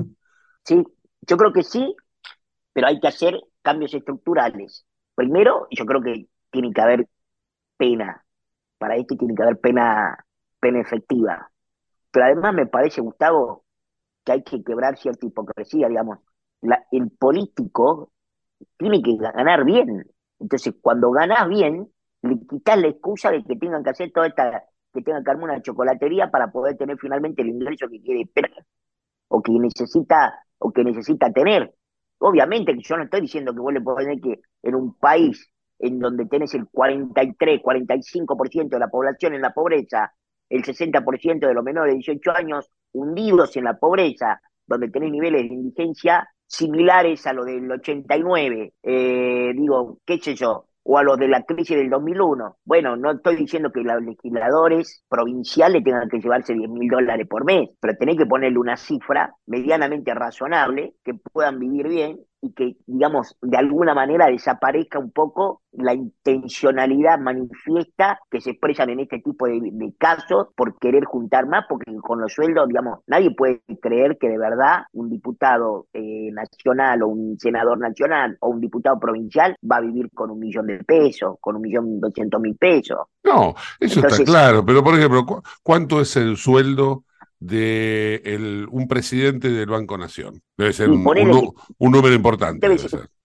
Sí, 0.65 0.85
yo 1.23 1.37
creo 1.37 1.53
que 1.53 1.65
sí, 1.65 1.97
pero 2.73 2.87
hay 2.87 3.01
que 3.01 3.09
hacer 3.09 3.41
cambios 3.61 3.93
estructurales. 3.93 4.87
Primero, 5.17 5.67
yo 5.71 5.85
creo 5.85 6.01
que 6.01 6.29
tiene 6.51 6.73
que 6.73 6.81
haber 6.81 7.09
pena. 7.77 8.25
Para 8.79 8.97
esto 8.97 9.17
tiene 9.17 9.35
que 9.35 9.43
haber 9.43 9.59
pena, 9.59 10.25
pena 10.61 10.81
efectiva. 10.81 11.51
Pero 12.13 12.27
además 12.27 12.55
me 12.55 12.67
parece, 12.67 13.01
Gustavo, 13.01 13.65
que 14.25 14.31
hay 14.31 14.45
que 14.45 14.63
quebrar 14.63 14.97
cierta 14.97 15.27
hipocresía, 15.27 15.89
digamos. 15.89 16.21
La, 16.61 16.87
el 16.93 17.11
político 17.11 18.13
tiene 18.77 19.03
que 19.03 19.17
ganar 19.17 19.65
bien. 19.65 20.07
Entonces, 20.39 20.73
cuando 20.81 21.11
ganas 21.11 21.49
bien, 21.49 21.91
le 22.25 22.39
quitas 22.47 22.79
la 22.79 22.89
excusa 22.89 23.31
de 23.31 23.45
que 23.45 23.57
tengan 23.57 23.85
que 23.85 23.91
hacer 23.91 24.11
toda 24.13 24.27
esta, 24.27 24.65
que 24.93 25.03
tengan 25.03 25.23
que 25.25 25.31
armar 25.31 25.51
una 25.51 25.63
chocolatería 25.63 26.31
para 26.31 26.51
poder 26.51 26.77
tener 26.77 26.97
finalmente 26.99 27.43
el 27.43 27.49
ingreso 27.49 27.89
que 27.89 28.01
quiere 28.01 28.23
esperar, 28.23 28.65
o 29.29 29.43
que 29.43 29.53
necesita, 29.53 30.35
o 30.59 30.73
que 30.73 30.85
necesita 30.85 31.31
tener. 31.33 31.75
Obviamente 32.19 32.75
que 32.75 32.83
yo 32.83 32.97
no 32.97 33.05
estoy 33.05 33.23
diciendo 33.23 33.53
que 33.53 33.61
vos 33.61 33.73
le 33.73 33.81
podés 33.81 34.21
que 34.23 34.41
en 34.63 34.75
un 34.75 34.95
país 34.95 35.51
en 35.79 35.99
donde 35.99 36.27
tenés 36.27 36.55
el 36.55 36.67
43, 36.69 37.61
45% 37.61 38.69
de 38.69 38.79
la 38.79 38.89
población 38.89 39.35
en 39.35 39.43
la 39.43 39.53
pobreza, 39.53 40.15
el 40.49 40.63
60% 40.63 41.47
de 41.47 41.55
los 41.55 41.65
menores 41.65 41.93
de 41.93 41.99
18 41.99 42.31
años 42.33 42.71
hundidos 42.93 43.57
en 43.57 43.65
la 43.65 43.77
pobreza, 43.77 44.41
donde 44.67 44.89
tenés 44.89 45.11
niveles 45.11 45.43
de 45.43 45.55
indigencia 45.55 46.29
similares 46.47 47.27
a 47.27 47.33
los 47.33 47.47
del 47.47 47.71
89, 47.71 48.75
eh, 48.83 49.53
digo, 49.55 49.99
qué 50.07 50.19
sé 50.19 50.35
yo, 50.35 50.67
o 50.85 50.99
a 50.99 51.03
los 51.03 51.19
de 51.19 51.29
la 51.29 51.43
crisis 51.43 51.77
del 51.77 51.91
2001. 51.91 52.57
Bueno, 52.65 52.97
no 52.97 53.13
estoy 53.13 53.37
diciendo 53.37 53.73
que 53.73 53.81
los 53.81 54.03
legisladores 54.03 55.03
provinciales 55.09 55.83
tengan 55.83 56.09
que 56.09 56.21
llevarse 56.21 56.55
10 56.55 56.71
mil 56.71 56.89
dólares 56.89 57.27
por 57.29 57.45
mes, 57.45 57.71
pero 57.81 57.97
tenés 57.99 58.17
que 58.17 58.27
ponerle 58.27 58.59
una 58.59 58.77
cifra 58.77 59.35
medianamente 59.47 60.15
razonable 60.15 60.95
que 61.05 61.15
puedan 61.15 61.59
vivir 61.59 61.89
bien 61.89 62.21
y 62.45 62.53
que, 62.53 62.77
digamos, 62.87 63.37
de 63.41 63.57
alguna 63.57 63.95
manera 63.95 64.27
desaparezca 64.27 64.99
un 64.99 65.11
poco 65.11 65.63
la 65.73 65.95
intencionalidad 65.95 67.19
manifiesta 67.19 68.19
que 68.31 68.41
se 68.41 68.51
expresan 68.51 68.91
en 68.91 69.01
este 69.01 69.21
tipo 69.21 69.47
de, 69.47 69.63
casos 69.99 70.49
por 70.55 70.79
querer 70.79 71.05
juntar 71.05 71.47
más, 71.47 71.65
porque 71.69 71.91
con 72.03 72.21
los 72.21 72.33
sueldos, 72.33 72.69
digamos, 72.69 73.01
nadie 73.07 73.35
puede 73.35 73.63
creer 73.81 74.19
que 74.19 74.29
de 74.29 74.39
verdad 74.39 74.83
un 74.93 75.09
diputado 75.09 75.87
eh, 75.95 76.31
nacional 76.33 77.03
o 77.03 77.09
un 77.09 77.39
senador 77.39 77.79
nacional 77.79 78.37
o 78.41 78.51
un 78.51 78.61
diputado 78.61 78.99
provincial 79.01 79.57
va 79.71 79.77
a 79.77 79.81
vivir 79.81 80.11
con 80.13 80.31
un 80.31 80.39
millón 80.39 80.67
de 80.67 80.85
pesos, 80.85 81.37
con 81.41 81.57
un 81.57 81.63
millón 81.63 82.01
doscientos 82.01 82.41
mil 82.41 82.57
pesos. 82.57 82.99
No, 83.23 83.55
eso 83.81 84.07
está 84.07 84.23
claro, 84.25 84.65
pero 84.67 84.85
por 84.85 84.95
ejemplo, 84.95 85.25
¿cuánto 85.63 86.01
es 86.01 86.17
el 86.17 86.37
sueldo 86.37 87.05
de 87.45 88.23
el, 88.25 88.67
un 88.71 88.89
presidente 88.89 89.51
del 89.51 89.69
Banco 89.69 89.99
Nación. 89.99 90.41
Debe 90.57 90.73
ser 90.73 90.89
un, 90.89 91.05
número 91.05 92.15
importante. 92.15 92.67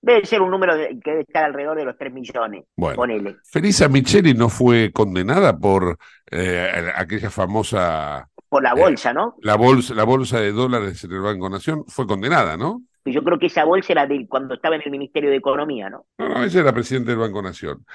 Debe, 0.02 0.26
ser, 0.26 0.42
un 0.42 0.52
número 0.52 0.74
que 0.76 1.10
debe 1.10 1.22
estar 1.22 1.46
alrededor 1.46 1.78
de 1.78 1.86
los 1.86 1.98
3 1.98 2.12
millones. 2.12 2.66
Bueno, 2.76 2.98
ponele. 2.98 3.38
Felisa 3.46 3.88
Micheli 3.88 4.34
no 4.34 4.50
fue 4.50 4.92
condenada 4.92 5.58
por 5.58 5.98
eh, 6.32 6.92
aquella 6.96 7.30
famosa... 7.30 8.28
Por 8.50 8.64
la 8.64 8.72
eh, 8.72 8.82
bolsa, 8.82 9.14
¿no? 9.14 9.36
La 9.42 9.56
bolsa, 9.56 9.94
la 9.94 10.04
bolsa 10.04 10.42
de 10.42 10.52
dólares 10.52 11.02
en 11.04 11.14
el 11.14 11.22
Banco 11.22 11.50
Nación 11.50 11.86
fue 11.88 12.06
condenada, 12.06 12.58
¿no? 12.58 12.82
Yo 13.06 13.24
creo 13.24 13.40
que 13.40 13.46
esa 13.46 13.64
bolsa 13.64 13.94
era 13.94 14.06
de 14.06 14.28
cuando 14.28 14.56
estaba 14.56 14.76
en 14.76 14.82
el 14.84 14.92
Ministerio 14.92 15.30
de 15.30 15.38
Economía, 15.38 15.90
¿no? 15.90 16.06
No, 16.18 16.30
no, 16.30 16.44
ella 16.44 16.60
era 16.60 16.74
presidente 16.74 17.12
del 17.12 17.20
Banco 17.20 17.42
Nación. 17.42 17.86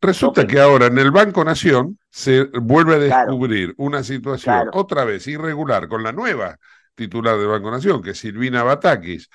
Resulta 0.00 0.46
que 0.46 0.58
ahora 0.58 0.86
en 0.86 0.98
el 0.98 1.10
Banco 1.10 1.44
Nación 1.44 1.98
se 2.10 2.44
vuelve 2.44 2.94
a 2.94 2.98
descubrir 2.98 3.74
una 3.76 4.02
situación 4.02 4.70
otra 4.72 5.04
vez 5.04 5.26
irregular 5.26 5.88
con 5.88 6.02
la 6.02 6.12
nueva 6.12 6.58
titular 6.94 7.38
del 7.38 7.48
Banco 7.48 7.70
Nación, 7.70 8.02
que 8.02 8.10
es 8.10 8.18
Silvina 8.18 8.62
Batakis. 8.62 9.28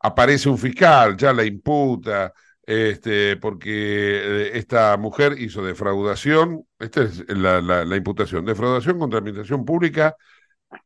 Aparece 0.00 0.48
un 0.48 0.58
fiscal, 0.58 1.16
ya 1.16 1.32
la 1.32 1.44
imputa, 1.44 2.32
este, 2.62 3.36
porque 3.36 3.70
eh, 3.72 4.50
esta 4.54 4.96
mujer 4.96 5.36
hizo 5.38 5.64
defraudación, 5.64 6.66
esta 6.78 7.02
es 7.02 7.24
la, 7.28 7.60
la, 7.60 7.96
imputación, 7.96 8.44
defraudación 8.44 8.98
contra 8.98 9.18
administración 9.18 9.64
pública 9.64 10.16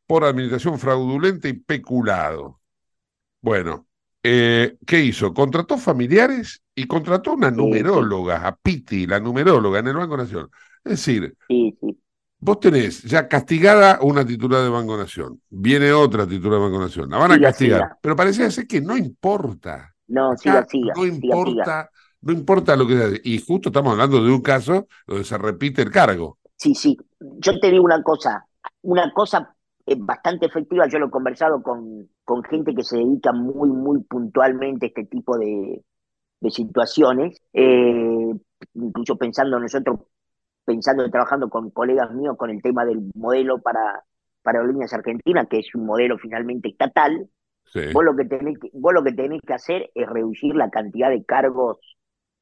por 0.06 0.24
administración 0.24 0.78
fraudulenta 0.78 1.48
y 1.48 1.54
peculado. 1.54 2.60
Bueno, 3.40 3.86
eh, 4.26 4.78
¿qué 4.86 5.00
hizo? 5.00 5.34
Contrató 5.34 5.76
familiares 5.76 6.62
y 6.74 6.86
contrató 6.86 7.34
una 7.34 7.50
numeróloga, 7.50 8.46
a 8.46 8.56
Piti, 8.56 9.06
la 9.06 9.20
numeróloga 9.20 9.80
en 9.80 9.88
el 9.88 9.96
Banco 9.96 10.16
Nación. 10.16 10.48
Es 10.82 10.92
decir, 10.92 11.36
vos 12.38 12.58
tenés 12.58 13.02
ya 13.02 13.28
castigada 13.28 13.98
una 14.00 14.24
titular 14.24 14.62
de 14.62 14.70
Banco 14.70 14.96
Nación, 14.96 15.42
viene 15.50 15.92
otra 15.92 16.26
titular 16.26 16.58
de 16.58 16.66
Banco 16.66 16.80
Nación, 16.80 17.10
la 17.10 17.18
van 17.18 17.32
a 17.32 17.40
castigar, 17.40 17.98
pero 18.00 18.16
parecía 18.16 18.50
ser 18.50 18.66
que 18.66 18.80
no 18.80 18.96
importa. 18.96 19.94
No, 20.06 20.34
siga, 20.38 20.64
siga. 20.64 20.94
No 20.96 21.04
importa, 21.04 21.90
no 22.22 22.32
importa 22.32 22.76
lo 22.76 22.86
que 22.86 22.96
sea. 22.96 23.20
Y 23.24 23.38
justo 23.38 23.68
estamos 23.68 23.92
hablando 23.92 24.24
de 24.24 24.32
un 24.32 24.40
caso 24.40 24.88
donde 25.06 25.24
se 25.24 25.36
repite 25.36 25.82
el 25.82 25.90
cargo. 25.90 26.38
Sí, 26.56 26.74
sí. 26.74 26.96
Yo 27.20 27.60
te 27.60 27.70
digo 27.70 27.84
una 27.84 28.02
cosa, 28.02 28.46
una 28.80 29.12
cosa 29.12 29.53
es 29.86 29.98
bastante 29.98 30.46
efectiva, 30.46 30.86
yo 30.88 30.98
lo 30.98 31.06
he 31.06 31.10
conversado 31.10 31.62
con, 31.62 32.08
con 32.24 32.42
gente 32.44 32.74
que 32.74 32.82
se 32.82 32.96
dedica 32.98 33.32
muy, 33.32 33.68
muy 33.68 34.02
puntualmente 34.04 34.86
a 34.86 34.88
este 34.88 35.04
tipo 35.04 35.36
de, 35.38 35.82
de 36.40 36.50
situaciones, 36.50 37.40
eh, 37.52 38.32
incluso 38.74 39.16
pensando 39.16 39.58
nosotros, 39.58 40.00
pensando 40.64 41.04
y 41.04 41.10
trabajando 41.10 41.50
con 41.50 41.70
colegas 41.70 42.10
míos 42.12 42.36
con 42.38 42.50
el 42.50 42.62
tema 42.62 42.84
del 42.84 43.10
modelo 43.14 43.60
para, 43.60 44.04
para 44.42 44.60
Aerolíneas 44.60 44.94
Argentinas, 44.94 45.48
que 45.48 45.58
es 45.58 45.74
un 45.74 45.86
modelo 45.86 46.18
finalmente 46.18 46.68
estatal, 46.68 47.28
vos, 47.92 48.04
lo 48.04 48.16
que 48.16 48.24
tenés 48.24 48.58
que, 48.58 48.70
vos 48.72 48.94
lo 48.94 49.02
que 49.02 49.12
tenés 49.12 49.40
que 49.42 49.54
hacer 49.54 49.90
es 49.94 50.08
reducir 50.08 50.54
la 50.54 50.70
cantidad 50.70 51.10
de 51.10 51.24
cargos 51.24 51.78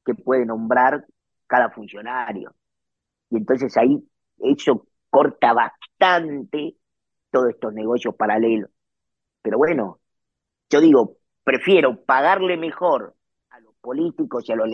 que 0.04 0.14
puede 0.14 0.44
nombrar 0.46 1.06
cada 1.46 1.70
funcionario. 1.70 2.54
Y 3.30 3.38
entonces 3.38 3.76
ahí 3.76 4.02
eso 4.38 4.86
corta 5.10 5.52
bastante 5.52 6.76
todos 7.32 7.50
estos 7.50 7.72
negocios 7.74 8.14
paralelos. 8.14 8.70
Pero 9.42 9.58
bueno, 9.58 10.00
yo 10.70 10.80
digo, 10.80 11.18
prefiero 11.44 12.04
pagarle 12.04 12.56
mejor 12.56 13.14
a 13.50 13.60
los 13.60 13.74
políticos 13.80 14.48
y 14.48 14.52
a 14.52 14.56
los, 14.56 14.68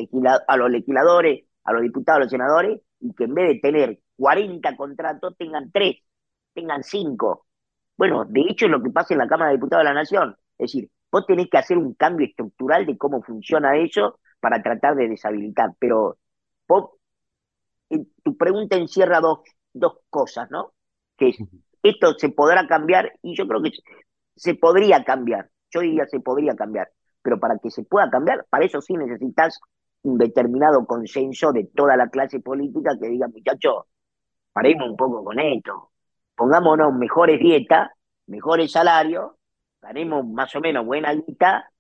a 0.48 0.56
los 0.56 0.70
legisladores, 0.70 1.44
a 1.64 1.72
los 1.72 1.82
diputados, 1.82 2.18
a 2.18 2.22
los 2.24 2.30
senadores, 2.30 2.80
y 3.00 3.14
que 3.14 3.24
en 3.24 3.34
vez 3.34 3.48
de 3.48 3.60
tener 3.60 4.00
40 4.16 4.76
contratos 4.76 5.36
tengan 5.38 5.70
3, 5.72 5.96
tengan 6.54 6.82
5. 6.82 7.46
Bueno, 7.96 8.24
de 8.26 8.42
hecho 8.48 8.66
es 8.66 8.72
lo 8.72 8.82
que 8.82 8.90
pasa 8.90 9.14
en 9.14 9.18
la 9.18 9.28
Cámara 9.28 9.50
de 9.50 9.56
Diputados 9.56 9.84
de 9.84 9.90
la 9.90 9.94
Nación. 9.94 10.36
Es 10.58 10.72
decir, 10.72 10.90
vos 11.10 11.26
tenés 11.26 11.48
que 11.50 11.58
hacer 11.58 11.78
un 11.78 11.94
cambio 11.94 12.26
estructural 12.26 12.86
de 12.86 12.98
cómo 12.98 13.22
funciona 13.22 13.76
eso 13.76 14.20
para 14.40 14.62
tratar 14.62 14.96
de 14.96 15.08
deshabilitar. 15.08 15.70
Pero 15.78 16.18
vos, 16.68 16.90
tu 18.22 18.36
pregunta 18.36 18.76
encierra 18.76 19.20
dos, 19.20 19.40
dos 19.72 19.98
cosas, 20.10 20.50
¿no? 20.50 20.72
Que 21.16 21.32
esto 21.82 22.14
se 22.18 22.30
podrá 22.30 22.66
cambiar 22.66 23.12
y 23.22 23.36
yo 23.36 23.46
creo 23.46 23.62
que 23.62 23.70
se 24.36 24.54
podría 24.54 25.04
cambiar. 25.04 25.48
Yo 25.70 25.80
diría 25.80 26.06
se 26.06 26.20
podría 26.20 26.54
cambiar. 26.54 26.88
Pero 27.22 27.38
para 27.38 27.58
que 27.58 27.70
se 27.70 27.84
pueda 27.84 28.08
cambiar, 28.10 28.46
para 28.48 28.64
eso 28.64 28.80
sí 28.80 28.94
necesitas 28.94 29.60
un 30.02 30.18
determinado 30.18 30.86
consenso 30.86 31.52
de 31.52 31.64
toda 31.64 31.96
la 31.96 32.08
clase 32.08 32.40
política 32.40 32.96
que 33.00 33.08
diga, 33.08 33.28
muchachos, 33.28 33.84
paremos 34.52 34.90
un 34.90 34.96
poco 34.96 35.24
con 35.24 35.38
esto, 35.38 35.90
pongámonos 36.34 36.94
mejores 36.94 37.40
dietas, 37.40 37.90
mejores 38.26 38.72
salarios, 38.72 39.32
ganemos 39.82 40.26
más 40.26 40.54
o 40.54 40.60
menos 40.60 40.86
buena 40.86 41.12
guita, 41.12 41.70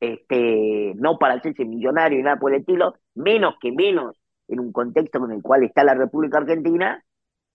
este, 0.00 0.92
no 0.96 1.18
para 1.18 1.34
hacerse 1.34 1.64
millonario 1.64 2.18
y 2.18 2.22
nada 2.22 2.36
por 2.36 2.52
el 2.52 2.60
estilo, 2.60 2.94
menos 3.14 3.54
que 3.60 3.72
menos 3.72 4.16
en 4.48 4.60
un 4.60 4.72
contexto 4.72 5.24
en 5.24 5.32
el 5.32 5.42
cual 5.42 5.64
está 5.64 5.84
la 5.84 5.94
República 5.94 6.38
Argentina, 6.38 7.04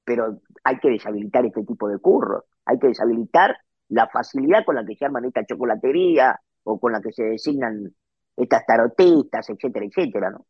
pero 0.03 0.41
hay 0.63 0.79
que 0.79 0.89
deshabilitar 0.89 1.45
este 1.45 1.63
tipo 1.63 1.87
de 1.87 1.99
curros, 1.99 2.43
hay 2.65 2.79
que 2.79 2.87
deshabilitar 2.87 3.57
la 3.89 4.07
facilidad 4.07 4.65
con 4.65 4.75
la 4.75 4.85
que 4.85 4.95
se 4.95 5.05
arman 5.05 5.25
esta 5.25 5.45
chocolatería 5.45 6.39
o 6.63 6.79
con 6.79 6.91
la 6.91 7.01
que 7.01 7.11
se 7.11 7.23
designan 7.23 7.93
estas 8.35 8.65
tarotistas, 8.65 9.49
etcétera, 9.49 9.85
etcétera, 9.85 10.31
¿no? 10.31 10.45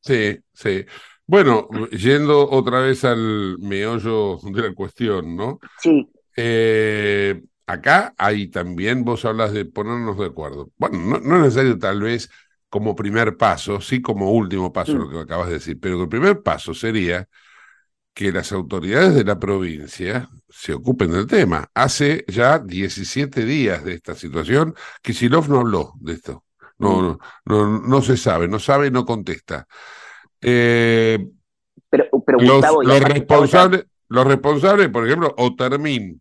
Sí, 0.00 0.38
sí. 0.52 0.84
Bueno, 1.26 1.68
yendo 1.90 2.48
otra 2.50 2.80
vez 2.80 3.04
al 3.04 3.58
meollo 3.58 4.38
de 4.42 4.62
la 4.62 4.74
cuestión, 4.74 5.36
¿no? 5.36 5.60
Sí. 5.78 6.10
Eh, 6.36 7.42
acá 7.66 8.14
hay 8.16 8.48
también, 8.48 9.04
vos 9.04 9.24
hablas 9.24 9.52
de 9.52 9.66
ponernos 9.66 10.18
de 10.18 10.26
acuerdo. 10.26 10.70
Bueno, 10.78 10.98
no, 10.98 11.20
no 11.20 11.36
es 11.36 11.42
necesario 11.42 11.78
tal 11.78 12.00
vez 12.00 12.30
como 12.68 12.96
primer 12.96 13.36
paso, 13.36 13.80
sí 13.80 14.00
como 14.00 14.30
último 14.30 14.72
paso, 14.72 14.94
lo 14.94 15.06
mm. 15.06 15.10
que 15.10 15.18
acabas 15.18 15.48
de 15.48 15.54
decir, 15.54 15.78
pero 15.80 16.02
el 16.02 16.08
primer 16.08 16.42
paso 16.42 16.72
sería 16.72 17.28
que 18.20 18.32
las 18.32 18.52
autoridades 18.52 19.14
de 19.14 19.24
la 19.24 19.38
provincia 19.38 20.28
se 20.46 20.74
ocupen 20.74 21.10
del 21.10 21.26
tema. 21.26 21.70
Hace 21.72 22.26
ya 22.28 22.58
17 22.58 23.46
días 23.46 23.82
de 23.82 23.94
esta 23.94 24.14
situación, 24.14 24.74
Kisilov 25.00 25.48
no 25.48 25.60
habló 25.60 25.94
de 26.00 26.12
esto. 26.12 26.44
No, 26.76 27.18
no, 27.46 27.80
no, 27.80 28.02
se 28.02 28.18
sabe, 28.18 28.46
no 28.46 28.58
sabe, 28.58 28.90
no 28.90 29.06
contesta. 29.06 29.66
Eh, 30.38 31.18
pero, 31.88 32.08
los, 32.38 33.02
responsables, 33.02 33.86
los 34.08 34.26
responsables, 34.26 34.90
por 34.90 35.06
ejemplo, 35.06 35.34
Otermín, 35.38 36.20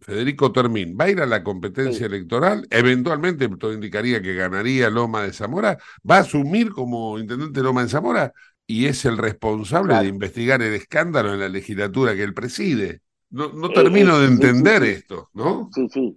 Federico 0.00 0.52
Termín, 0.52 0.96
va 0.98 1.06
a 1.06 1.10
ir 1.10 1.20
a 1.20 1.26
la 1.26 1.42
competencia 1.42 2.06
electoral, 2.06 2.68
eventualmente 2.70 3.48
todo 3.48 3.72
indicaría 3.72 4.22
que 4.22 4.34
ganaría 4.34 4.88
Loma 4.90 5.22
de 5.22 5.32
Zamora, 5.32 5.76
va 6.08 6.18
a 6.18 6.20
asumir 6.20 6.70
como 6.70 7.18
intendente 7.18 7.62
Loma 7.62 7.82
de 7.82 7.88
Zamora 7.88 8.32
y 8.70 8.86
es 8.86 9.04
el 9.04 9.18
responsable 9.18 9.96
de 9.96 10.06
investigar 10.06 10.62
el 10.62 10.74
escándalo 10.74 11.34
en 11.34 11.40
la 11.40 11.48
legislatura 11.48 12.14
que 12.14 12.22
él 12.22 12.32
preside. 12.32 13.00
No, 13.30 13.52
no 13.52 13.66
eh, 13.66 13.74
termino 13.74 14.20
de 14.20 14.28
entender 14.28 14.84
esto, 14.84 15.28
¿no? 15.34 15.68
Sí, 15.74 15.88
sí. 15.88 16.16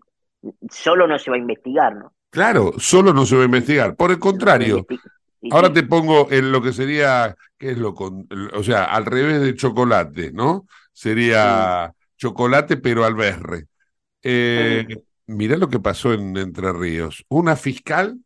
Solo 0.69 1.07
no 1.07 1.17
se 1.17 1.31
va 1.31 1.38
a 1.38 1.39
investigar, 1.39 1.95
¿no? 1.95 2.13
Claro, 2.29 2.74
solo 2.77 3.12
no 3.12 3.25
se 3.25 3.36
va 3.36 3.41
a 3.41 3.45
investigar. 3.45 3.95
Por 3.95 4.12
el 4.12 4.19
contrario, 4.19 4.86
ahora 5.50 5.74
te 5.74 5.81
pongo 5.81 6.31
en 6.31 6.51
lo 6.51 6.62
que 6.62 6.74
sería, 6.74 7.36
¿qué 7.57 7.72
es 7.72 7.77
lo 7.79 7.95
con, 7.95 8.27
o 8.53 8.62
sea, 8.62 8.83
al 8.83 9.07
revés 9.07 9.41
de 9.41 9.55
chocolate, 9.55 10.31
¿no? 10.31 10.67
Sería 10.91 11.91
chocolate 12.17 12.77
pero 12.77 13.03
al 13.03 13.15
berre. 13.15 13.65
Eh, 14.22 14.86
mirá 15.25 15.57
lo 15.57 15.69
que 15.69 15.79
pasó 15.79 16.13
en 16.13 16.38
Entre 16.38 16.72
Ríos. 16.72 17.25
Una 17.29 17.55
fiscal 17.55 18.19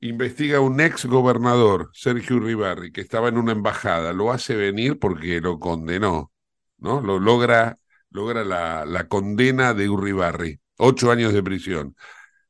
investiga 0.00 0.58
a 0.58 0.60
un 0.60 0.80
ex 0.80 1.06
gobernador, 1.06 1.90
Sergio 1.92 2.36
Uribarri, 2.36 2.92
que 2.92 3.00
estaba 3.00 3.28
en 3.28 3.36
una 3.38 3.52
embajada, 3.52 4.12
lo 4.12 4.32
hace 4.32 4.56
venir 4.56 4.98
porque 4.98 5.40
lo 5.40 5.58
condenó, 5.58 6.32
¿no? 6.78 7.00
Lo 7.00 7.18
logra, 7.18 7.78
logra 8.10 8.44
la, 8.44 8.86
la 8.86 9.08
condena 9.08 9.74
de 9.74 9.88
Uribarri, 9.88 10.60
ocho 10.78 11.10
años 11.10 11.32
de 11.32 11.42
prisión. 11.42 11.96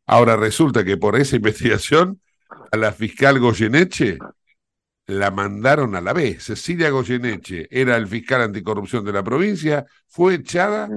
Ahora 0.07 0.37
resulta 0.37 0.85
que 0.85 0.97
por 0.97 1.17
esa 1.17 1.37
investigación 1.37 2.21
a 2.73 2.77
la 2.77 2.93
fiscal 2.93 3.39
Goyeneche 3.41 4.19
la 5.07 5.31
mandaron 5.33 5.97
a 5.97 6.01
la 6.01 6.13
vez. 6.13 6.45
Cecilia 6.45 6.91
Goyeneche 6.91 7.67
era 7.71 7.97
el 7.97 8.07
fiscal 8.07 8.43
anticorrupción 8.43 9.05
de 9.05 9.13
la 9.13 9.25
provincia, 9.25 9.87
fue 10.07 10.35
echada 10.35 10.89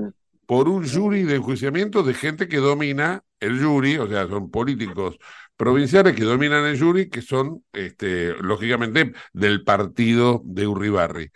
por 0.45 0.69
un 0.69 0.87
jury 0.87 1.23
de 1.23 1.35
enjuiciamiento 1.35 2.03
de 2.03 2.13
gente 2.13 2.47
que 2.47 2.57
domina 2.57 3.23
el 3.39 3.63
jury, 3.63 3.97
o 3.97 4.07
sea, 4.07 4.27
son 4.27 4.51
políticos 4.51 5.17
provinciales 5.63 6.13
que 6.13 6.25
dominan 6.25 6.65
el 6.65 6.77
jury, 6.77 7.09
que 7.09 7.21
son, 7.21 7.63
este, 7.71 8.33
lógicamente, 8.41 9.13
del 9.31 9.63
partido 9.63 10.41
de 10.43 10.67
Urribarri. 10.67 11.31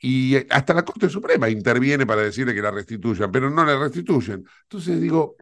Y 0.00 0.34
hasta 0.52 0.74
la 0.74 0.84
Corte 0.84 1.08
Suprema 1.08 1.48
interviene 1.48 2.06
para 2.06 2.22
decirle 2.22 2.54
que 2.54 2.62
la 2.62 2.72
restituyan, 2.72 3.30
pero 3.30 3.48
no 3.50 3.64
la 3.64 3.78
restituyen. 3.78 4.44
Entonces 4.62 5.00
digo, 5.00 5.36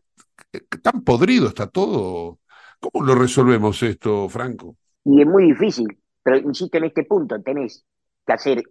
tan 0.83 1.03
podrido 1.03 1.49
está 1.49 1.67
todo. 1.67 2.41
¿Cómo 2.79 3.07
lo 3.07 3.15
resolvemos 3.15 3.83
esto, 3.83 4.29
Franco? 4.29 4.77
Y 5.05 5.23
es 5.23 5.27
muy 5.27 5.47
difícil, 5.47 5.87
pero 6.23 6.37
insisto 6.37 6.77
en 6.77 6.85
este 6.85 7.05
punto, 7.05 7.41
tenés 7.41 7.85
que 8.27 8.33
hacer, 8.35 8.63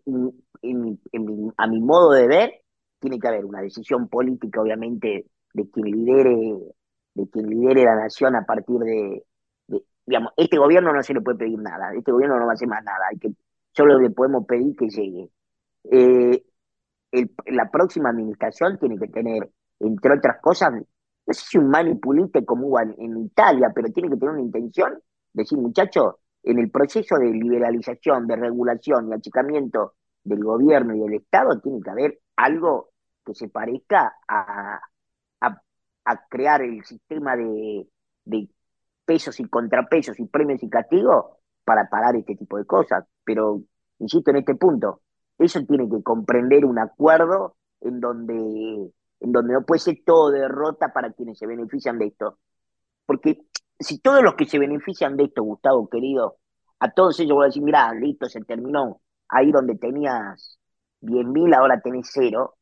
a 1.58 1.67
mi 1.67 1.82
modo 1.82 2.12
de 2.12 2.27
ver, 2.27 2.51
tiene 2.99 3.19
que 3.19 3.27
haber 3.27 3.45
una 3.45 3.62
decisión 3.62 4.08
política, 4.08 4.62
obviamente, 4.62 5.25
de 5.53 5.69
quien 5.71 5.86
lidere, 5.88 6.53
de 7.17 7.30
quien 7.30 7.47
lidere 7.49 7.84
la 7.84 7.95
nación 7.95 8.36
a 8.36 8.45
partir 8.45 8.77
de, 8.80 9.23
digamos, 10.06 10.32
este 10.38 10.58
gobierno 10.58 10.93
no 10.93 11.01
se 11.01 11.13
le 11.13 11.21
puede 11.21 11.39
pedir 11.39 11.60
nada, 11.60 11.91
este 11.93 12.12
gobierno 12.12 12.38
no 12.39 12.45
va 12.45 12.51
a 12.51 12.53
hacer 12.53 12.67
más 12.67 12.84
nada, 12.84 12.99
hay 13.10 13.17
que, 13.17 13.32
solo 13.71 13.99
le 13.99 14.12
podemos 14.12 14.45
pedir 14.45 14.75
que 14.75 14.88
llegue. 14.88 15.30
Eh, 15.89 16.43
la 17.47 17.71
próxima 17.71 18.10
administración 18.10 18.77
tiene 18.77 18.99
que 18.99 19.08
tener, 19.08 19.49
entre 19.80 20.13
otras 20.13 20.39
cosas, 20.41 20.73
no 20.73 21.34
sé 21.34 21.45
si 21.45 21.58
un 21.58 21.69
manipulite 21.69 22.45
como 22.45 22.67
hubo 22.67 22.80
en, 22.80 23.17
Italia, 23.17 23.71
pero 23.73 23.89
tiene 23.89 24.10
que 24.10 24.17
tener 24.17 24.36
una 24.36 24.43
intención 24.43 24.93
de 24.93 25.43
decir, 25.43 25.58
muchachos, 25.58 26.15
en 26.43 26.60
el 26.60 26.69
proceso 26.69 27.17
de 27.17 27.32
liberalización, 27.32 28.27
de 28.27 28.36
regulación 28.36 29.10
y 29.10 29.13
achicamiento 29.13 29.95
del 30.23 30.43
gobierno 30.43 30.95
y 30.95 30.99
del 30.99 31.15
Estado, 31.15 31.60
tiene 31.60 31.82
que 31.82 31.89
haber 31.89 32.19
algo 32.36 32.89
que 33.25 33.34
se 33.34 33.49
parezca 33.49 34.15
a, 34.27 34.80
crear 36.30 36.62
el 36.62 36.84
sistema 36.86 37.36
de, 37.36 37.88
de, 38.26 38.50
pesos 39.06 39.39
y 39.39 39.46
contrapesos 39.46 40.20
y 40.20 40.26
premios 40.26 40.62
y 40.63 40.70
castigos 40.70 41.26
para 41.63 41.89
parar 41.89 42.15
este 42.15 42.36
tipo 42.36 42.58
de 42.58 42.65
cosas. 42.65 43.06
Pero, 43.24 43.62
insisto 44.00 44.32
en 44.32 44.38
este 44.38 44.56
punto, 44.56 45.02
eso 45.38 45.63
tiene 45.65 45.89
que 45.89 46.04
comprender 46.04 46.65
un 46.65 46.80
acuerdo 46.80 47.56
en 47.82 48.00
donde 48.00 48.91
en 49.20 49.32
donde 49.32 49.54
no 49.54 49.63
puede 49.63 49.80
ser 49.80 49.98
todo 50.06 50.32
derrota 50.32 50.93
para 50.93 51.12
quienes 51.12 51.39
se 51.39 51.48
benefician 51.48 51.98
de 51.98 52.08
esto. 52.08 52.39
Porque 53.06 53.46
si 53.80 54.00
todos 54.00 54.24
los 54.24 54.36
que 54.36 54.46
se 54.46 54.60
benefician 54.60 55.17
de 55.17 55.26
esto, 55.26 55.43
Gustavo, 55.43 55.89
querido, 55.89 56.38
a 56.80 56.91
todos 56.91 57.20
ellos 57.20 57.36
voy 57.36 57.46
a 57.46 57.48
decir, 57.48 57.63
mira, 57.63 57.93
listo, 57.93 58.28
se 58.28 58.41
terminó, 58.41 59.02
ahí 59.30 59.52
donde 59.52 59.76
tenías 59.76 60.60
10.000, 61.02 61.56
ahora 61.56 61.82
tenés 61.82 62.10
cero, 62.12 62.57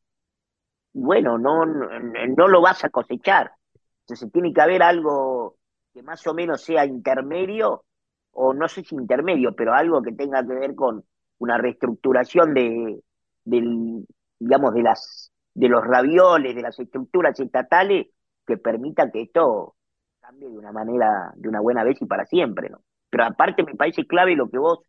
bueno, 0.98 1.36
no, 1.36 1.66
no, 1.66 2.48
lo 2.48 2.62
vas 2.62 2.82
a 2.84 2.88
cosechar. 2.88 3.52
Entonces 4.00 4.32
tiene 4.32 4.52
que 4.54 4.62
haber 4.62 4.82
algo 4.82 5.56
que 5.92 6.02
más 6.02 6.26
o 6.26 6.32
menos 6.32 6.62
sea 6.62 6.86
intermedio, 6.86 7.84
o 8.32 8.54
no 8.54 8.66
sé 8.66 8.82
si 8.82 8.94
intermedio, 8.94 9.54
pero 9.54 9.74
algo 9.74 10.00
que 10.02 10.12
tenga 10.12 10.42
que 10.46 10.54
ver 10.54 10.74
con 10.74 11.04
una 11.38 11.58
reestructuración 11.58 12.54
de, 12.54 13.02
del, 13.44 14.06
digamos, 14.38 14.72
de 14.72 14.82
las 14.82 15.32
de 15.52 15.68
los 15.68 15.84
ravioles, 15.84 16.54
de 16.54 16.62
las 16.62 16.78
estructuras 16.78 17.38
estatales 17.40 18.08
que 18.46 18.58
permita 18.58 19.10
que 19.10 19.22
esto 19.22 19.74
cambie 20.20 20.48
de 20.48 20.56
una 20.58 20.72
manera, 20.72 21.32
de 21.36 21.48
una 21.48 21.60
buena 21.60 21.84
vez 21.84 22.00
y 22.00 22.06
para 22.06 22.26
siempre, 22.26 22.70
¿no? 22.70 22.80
Pero 23.10 23.24
aparte 23.24 23.62
me 23.64 23.74
parece 23.74 24.06
clave 24.06 24.34
lo 24.34 24.48
que 24.50 24.58
vos 24.58 24.80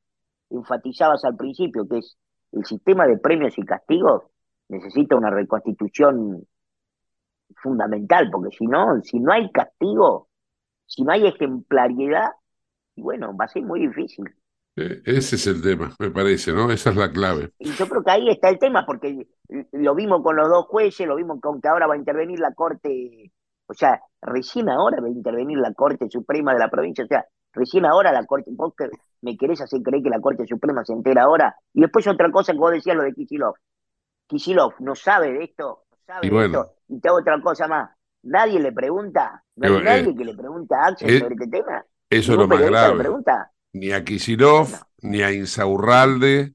enfatizabas 0.49 1.23
al 1.25 1.35
principio, 1.37 1.87
que 1.87 1.99
es 1.99 2.17
el 2.53 2.65
sistema 2.65 3.07
de 3.07 3.17
premios 3.17 3.57
y 3.57 3.63
castigos 3.63 4.23
necesita 4.69 5.15
una 5.15 5.29
reconstitución 5.29 6.45
fundamental, 7.61 8.29
porque 8.31 8.55
si 8.55 8.65
no, 8.67 9.01
si 9.03 9.19
no 9.19 9.31
hay 9.31 9.51
castigo, 9.51 10.29
si 10.85 11.03
no 11.03 11.11
hay 11.11 11.27
ejemplariedad, 11.27 12.29
bueno, 12.95 13.35
va 13.35 13.45
a 13.45 13.49
ser 13.49 13.63
muy 13.63 13.87
difícil. 13.87 14.25
Eh, 14.75 15.01
ese 15.05 15.37
es 15.37 15.47
el 15.47 15.61
tema, 15.61 15.95
me 15.99 16.11
parece, 16.11 16.53
¿no? 16.53 16.69
Esa 16.71 16.91
es 16.91 16.95
la 16.95 17.11
clave. 17.11 17.51
Y 17.59 17.71
yo 17.71 17.87
creo 17.87 18.03
que 18.03 18.11
ahí 18.11 18.29
está 18.29 18.49
el 18.49 18.59
tema, 18.59 18.85
porque 18.85 19.27
lo 19.71 19.95
vimos 19.95 20.21
con 20.21 20.35
los 20.35 20.49
dos 20.49 20.65
jueces, 20.67 21.07
lo 21.07 21.15
vimos 21.15 21.39
con 21.41 21.61
que 21.61 21.67
ahora 21.67 21.87
va 21.87 21.95
a 21.95 21.97
intervenir 21.97 22.39
la 22.39 22.53
Corte, 22.53 23.31
o 23.65 23.73
sea, 23.73 24.01
recién 24.21 24.69
ahora 24.69 25.01
va 25.01 25.07
a 25.07 25.11
intervenir 25.11 25.57
la 25.57 25.73
Corte 25.73 26.09
Suprema 26.09 26.53
de 26.53 26.59
la 26.59 26.69
provincia, 26.69 27.03
o 27.03 27.07
sea, 27.07 27.25
Recién 27.57 27.85
ahora 27.85 28.11
la 28.11 28.25
Corte, 28.25 28.51
vos 28.53 28.73
que 28.77 28.87
me 29.21 29.35
querés 29.35 29.61
hacer 29.61 29.81
creer 29.81 30.03
que 30.03 30.09
la 30.09 30.21
Corte 30.21 30.45
Suprema 30.45 30.85
se 30.85 30.93
entera 30.93 31.23
ahora. 31.23 31.55
Y 31.73 31.81
después 31.81 32.07
otra 32.07 32.31
cosa 32.31 32.53
que 32.53 32.59
vos 32.59 32.71
decías, 32.71 32.95
lo 32.95 33.03
de 33.03 33.13
Kisilov. 33.13 33.55
Kisilov 34.27 34.73
no 34.79 34.95
sabe 34.95 35.31
de 35.33 35.43
esto, 35.45 35.83
no 35.91 35.97
sabe 36.05 36.27
Y 36.27 36.29
de 36.29 36.45
esto. 36.45 36.71
Y 36.89 36.99
te 36.99 37.07
hago 37.09 37.19
otra 37.19 37.41
cosa 37.41 37.67
más. 37.67 37.89
Nadie 38.23 38.59
le 38.59 38.71
pregunta, 38.71 39.43
no 39.55 39.65
hay 39.67 39.71
Pero, 39.71 39.79
eh, 39.79 40.01
nadie 40.01 40.15
que 40.15 40.25
le 40.25 40.33
pregunta 40.35 40.75
a 40.83 40.87
Axel 40.87 41.09
eh, 41.09 41.19
sobre 41.19 41.35
este 41.35 41.47
tema. 41.47 41.85
Eso 42.09 42.33
es 42.33 42.37
lo 42.37 42.47
más 42.47 42.61
grave. 42.61 42.97
pregunta. 42.99 43.51
Ni 43.73 43.91
a 43.91 44.03
Kisilov, 44.03 44.67
ni 45.01 45.21
a 45.21 45.31
Insaurralde, 45.31 46.53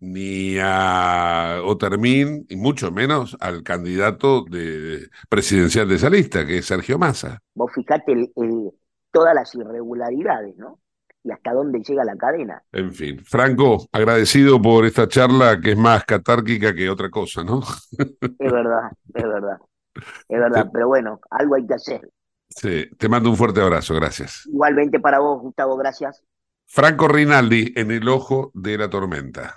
ni 0.00 0.56
a 0.60 1.60
Otermín, 1.64 2.46
y 2.48 2.56
mucho 2.56 2.90
menos 2.90 3.36
al 3.40 3.62
candidato 3.62 4.44
de, 4.50 5.08
presidencial 5.28 5.88
de 5.88 5.96
esa 5.96 6.10
lista, 6.10 6.46
que 6.46 6.58
es 6.58 6.66
Sergio 6.66 6.98
Massa. 6.98 7.38
Vos 7.54 7.70
fijate 7.74 8.12
el- 8.12 8.32
el- 8.36 8.70
todas 9.12 9.34
las 9.34 9.54
irregularidades, 9.54 10.56
¿no? 10.56 10.80
Y 11.24 11.30
hasta 11.30 11.52
dónde 11.52 11.80
llega 11.80 12.04
la 12.04 12.16
cadena. 12.16 12.62
En 12.72 12.92
fin, 12.92 13.20
Franco, 13.24 13.86
agradecido 13.92 14.60
por 14.60 14.84
esta 14.84 15.06
charla 15.06 15.60
que 15.60 15.72
es 15.72 15.78
más 15.78 16.04
catárquica 16.04 16.74
que 16.74 16.90
otra 16.90 17.10
cosa, 17.10 17.44
¿no? 17.44 17.60
Es 17.98 18.52
verdad, 18.52 18.90
es 19.14 19.22
verdad. 19.22 19.58
Es 20.28 20.40
verdad, 20.40 20.70
pero 20.72 20.88
bueno, 20.88 21.20
algo 21.30 21.54
hay 21.54 21.66
que 21.66 21.74
hacer. 21.74 22.10
Sí, 22.48 22.88
te 22.98 23.08
mando 23.08 23.30
un 23.30 23.36
fuerte 23.36 23.60
abrazo, 23.60 23.94
gracias. 23.94 24.46
Igualmente 24.46 25.00
para 25.00 25.20
vos, 25.20 25.40
Gustavo, 25.42 25.76
gracias. 25.76 26.24
Franco 26.66 27.08
Rinaldi 27.08 27.72
en 27.76 27.90
el 27.90 28.08
ojo 28.08 28.50
de 28.54 28.78
la 28.78 28.90
tormenta. 28.90 29.56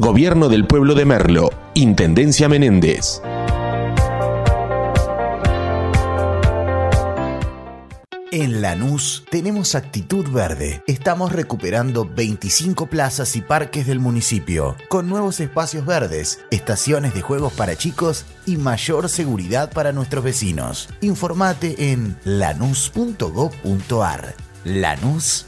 Gobierno 0.00 0.48
del 0.48 0.64
pueblo 0.64 0.94
de 0.94 1.04
Merlo, 1.04 1.50
Intendencia 1.74 2.48
Menéndez. 2.48 3.20
En 8.30 8.62
Lanús 8.62 9.24
tenemos 9.28 9.74
actitud 9.74 10.28
verde. 10.30 10.84
Estamos 10.86 11.32
recuperando 11.32 12.08
25 12.08 12.86
plazas 12.86 13.34
y 13.34 13.40
parques 13.40 13.88
del 13.88 13.98
municipio, 13.98 14.76
con 14.88 15.08
nuevos 15.08 15.40
espacios 15.40 15.84
verdes, 15.84 16.44
estaciones 16.52 17.12
de 17.12 17.22
juegos 17.22 17.52
para 17.54 17.74
chicos 17.74 18.24
y 18.46 18.56
mayor 18.56 19.08
seguridad 19.08 19.72
para 19.72 19.90
nuestros 19.90 20.22
vecinos. 20.22 20.90
Informate 21.00 21.90
en 21.90 22.16
lanús.gov.ar. 22.22 23.16
Lanús 24.64 25.47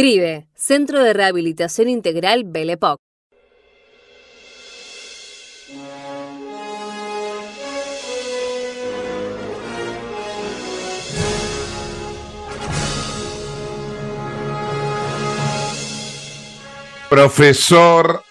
CRIBE, 0.00 0.48
Centro 0.54 1.04
de 1.04 1.12
Rehabilitación 1.12 1.90
Integral 1.90 2.44
Belepoc. 2.46 2.96
Profesor 17.10 18.22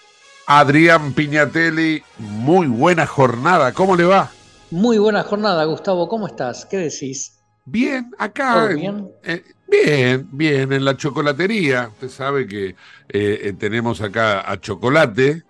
Adrián 0.48 1.12
Piñatelli, 1.12 2.02
muy 2.18 2.66
buena 2.66 3.06
jornada. 3.06 3.72
¿Cómo 3.74 3.94
le 3.94 4.06
va? 4.06 4.32
Muy 4.72 4.98
buena 4.98 5.22
jornada, 5.22 5.64
Gustavo. 5.66 6.08
¿Cómo 6.08 6.26
estás? 6.26 6.66
¿Qué 6.66 6.78
decís? 6.78 7.39
Bien, 7.64 8.10
acá. 8.18 8.66
¿Todo 8.68 8.76
bien? 8.76 9.08
eh, 9.22 9.44
bien, 9.68 10.28
bien, 10.32 10.72
en 10.72 10.84
la 10.84 10.96
chocolatería. 10.96 11.88
Usted 11.92 12.08
sabe 12.08 12.46
que 12.46 12.68
eh, 12.68 12.74
eh, 13.08 13.54
tenemos 13.58 14.00
acá 14.00 14.50
a 14.50 14.58
Chocolate. 14.60 15.42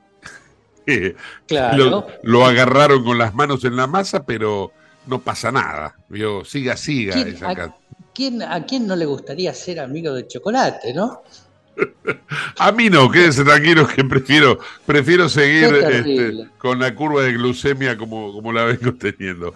que 0.87 1.17
Claro. 1.47 1.85
Lo, 1.91 2.07
lo 2.23 2.47
agarraron 2.47 3.05
con 3.05 3.19
las 3.19 3.35
manos 3.35 3.65
en 3.65 3.77
la 3.77 3.87
masa, 3.87 4.25
pero 4.25 4.73
no 5.07 5.21
pasa 5.21 5.51
nada. 5.53 5.95
Vio, 6.09 6.45
siga, 6.45 6.77
siga. 6.77 7.15
¿Quién- 7.15 7.29
es 7.29 7.43
acá. 7.43 7.75
¿Quién, 8.13 8.43
¿A 8.43 8.67
quién 8.67 8.87
no 8.87 8.97
le 8.97 9.07
gustaría 9.07 9.55
ser 9.55 9.81
amigo 9.81 10.13
de 10.13 10.27
chocolate, 10.27 10.93
no? 10.93 11.23
A 12.59 12.73
mí 12.73 12.91
no, 12.91 13.11
quédese 13.11 13.45
tranquilo 13.45 13.87
que 13.87 14.05
prefiero, 14.05 14.59
prefiero 14.85 15.29
seguir 15.29 15.73
este, 15.75 16.49
con 16.59 16.79
la 16.81 16.95
curva 16.95 17.23
de 17.23 17.33
glucemia 17.33 17.97
como, 17.97 18.33
como 18.33 18.53
la 18.53 18.65
vengo 18.65 18.95
teniendo. 18.95 19.55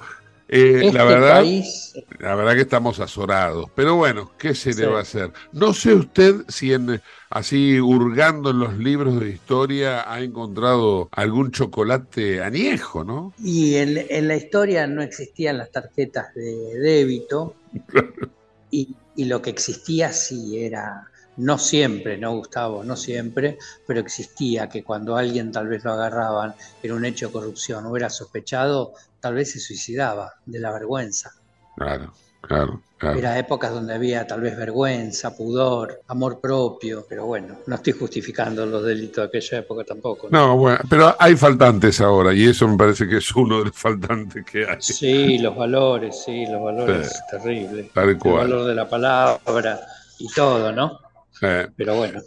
Eh, 0.56 0.86
este 0.86 0.92
la 0.92 1.04
verdad, 1.04 1.40
país, 1.40 1.92
la 2.18 2.34
verdad 2.36 2.54
que 2.54 2.60
estamos 2.60 3.00
azorados. 3.00 3.70
Pero 3.74 3.96
bueno, 3.96 4.32
¿qué 4.38 4.54
se 4.54 4.72
Sí. 4.72 4.80
le 4.82 4.86
va 4.86 4.98
a 4.98 5.02
hacer? 5.02 5.32
No 5.52 5.74
sé 5.74 5.94
usted 5.94 6.44
si 6.48 6.72
en 6.72 7.00
así 7.30 7.80
hurgando 7.80 8.50
en 8.50 8.60
los 8.60 8.78
libros 8.78 9.18
de 9.18 9.30
historia 9.30 10.10
ha 10.12 10.20
encontrado 10.20 11.08
algún 11.12 11.50
chocolate 11.50 12.42
añejo, 12.42 13.02
¿no? 13.04 13.32
y 13.38 13.74
en, 13.76 13.98
en 14.08 14.28
la 14.28 14.36
historia 14.36 14.86
no 14.86 15.02
existían 15.02 15.58
las 15.58 15.72
tarjetas 15.72 16.32
de 16.34 16.78
débito 16.78 17.56
y, 18.70 18.94
y 19.16 19.24
lo 19.24 19.42
que 19.42 19.50
existía 19.50 20.12
sí 20.12 20.58
era, 20.64 21.06
no 21.36 21.58
siempre, 21.58 22.16
¿no, 22.18 22.32
Gustavo? 22.36 22.84
No 22.84 22.96
siempre, 22.96 23.58
pero 23.86 24.00
existía 24.00 24.68
que 24.68 24.84
cuando 24.84 25.16
alguien 25.16 25.50
tal 25.52 25.68
vez 25.68 25.84
lo 25.84 25.92
agarraban 25.92 26.54
era 26.82 26.94
un 26.94 27.04
hecho 27.04 27.26
de 27.26 27.32
corrupción 27.32 27.86
o 27.86 27.96
era 27.96 28.08
sospechado, 28.10 28.92
tal 29.20 29.34
vez 29.34 29.52
se 29.52 29.60
suicidaba 29.60 30.32
de 30.46 30.60
la 30.60 30.70
vergüenza. 30.72 31.32
Claro, 31.76 32.12
claro, 32.40 32.82
claro. 32.98 33.18
Era 33.18 33.36
épocas 33.38 33.72
donde 33.72 33.94
había 33.94 34.26
tal 34.26 34.40
vez 34.42 34.56
vergüenza, 34.56 35.36
pudor, 35.36 36.02
amor 36.06 36.40
propio, 36.40 37.04
pero 37.08 37.26
bueno, 37.26 37.56
no 37.66 37.74
estoy 37.74 37.94
justificando 37.94 38.64
los 38.64 38.84
delitos 38.84 39.22
de 39.22 39.26
aquella 39.38 39.58
época 39.58 39.82
tampoco. 39.82 40.28
No, 40.30 40.56
bueno, 40.56 40.78
pero 40.88 41.16
hay 41.18 41.34
faltantes 41.34 42.00
ahora 42.00 42.32
y 42.32 42.44
eso 42.46 42.68
me 42.68 42.76
parece 42.76 43.08
que 43.08 43.16
es 43.16 43.34
uno 43.34 43.58
de 43.58 43.64
los 43.66 43.76
faltantes 43.76 44.44
que 44.44 44.66
hay. 44.68 44.76
Sí, 44.80 45.38
los 45.38 45.56
valores, 45.56 46.22
sí, 46.24 46.46
los 46.46 46.62
valores 46.62 47.08
Sí. 47.08 47.18
terribles. 47.30 47.92
Tal 47.92 48.10
El 48.10 48.18
cual. 48.18 48.36
valor 48.36 48.66
de 48.66 48.74
la 48.76 48.88
palabra 48.88 49.80
y 50.18 50.28
todo, 50.28 50.70
¿no? 50.70 51.00
Eh, 51.42 51.68
Pero 51.76 51.96
bueno, 51.96 52.20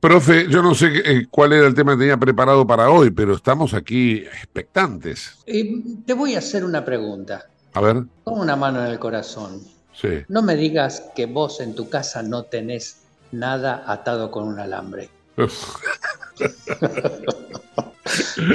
Profe, 0.00 0.46
yo 0.48 0.62
no 0.62 0.74
sé 0.74 0.88
eh, 1.04 1.26
cuál 1.30 1.52
era 1.52 1.66
el 1.66 1.74
tema 1.74 1.92
que 1.92 1.98
tenía 1.98 2.16
preparado 2.16 2.64
para 2.66 2.88
hoy, 2.90 3.10
pero 3.10 3.34
estamos 3.34 3.74
aquí 3.74 4.18
expectantes. 4.18 5.38
eh, 5.46 5.74
te 6.06 6.12
voy 6.14 6.34
a 6.36 6.38
hacer 6.38 6.64
una 6.64 6.84
pregunta. 6.84 7.46
A 7.74 7.80
ver, 7.80 8.04
Con 8.24 8.38
una 8.40 8.54
mano 8.56 8.84
en 8.84 8.90
el 8.92 8.98
corazón. 8.98 9.60
sí. 9.92 10.08
No 10.28 10.42
me 10.42 10.54
digas 10.56 11.02
que 11.16 11.26
vos 11.26 11.60
en 11.60 11.74
tu 11.74 11.88
casa 11.88 12.22
no 12.22 12.44
tenés 12.44 12.98
nada 13.32 13.82
atado 13.86 14.30
con 14.30 14.46
un 14.48 14.58
alambre. 14.60 15.10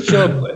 Yo, 0.10 0.48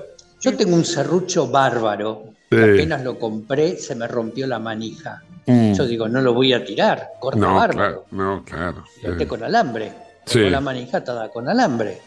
yo 0.41 0.57
tengo 0.57 0.75
un 0.75 0.86
serrucho 0.86 1.47
bárbaro. 1.47 2.33
Sí. 2.49 2.57
Apenas 2.57 3.03
lo 3.03 3.19
compré, 3.19 3.77
se 3.77 3.93
me 3.95 4.07
rompió 4.07 4.47
la 4.47 4.57
manija. 4.60 5.21
Mm. 5.47 5.73
Yo 5.73 5.86
digo, 5.88 6.07
no 6.10 6.21
lo 6.21 6.33
voy 6.33 6.51
a 6.53 6.63
tirar, 6.63 7.12
corta 7.19 7.39
No, 7.39 7.67
claro, 7.69 8.05
no, 8.12 8.43
claro. 8.45 8.83
Lo 9.01 9.19
Eh, 9.19 9.25
con 9.27 9.43
alambre. 9.43 9.91
Sí. 10.25 10.41
Con 10.41 10.51
la 10.51 10.60
manija 10.60 10.97
atada 10.97 11.29
con 11.29 11.47
alambre. 11.47 11.99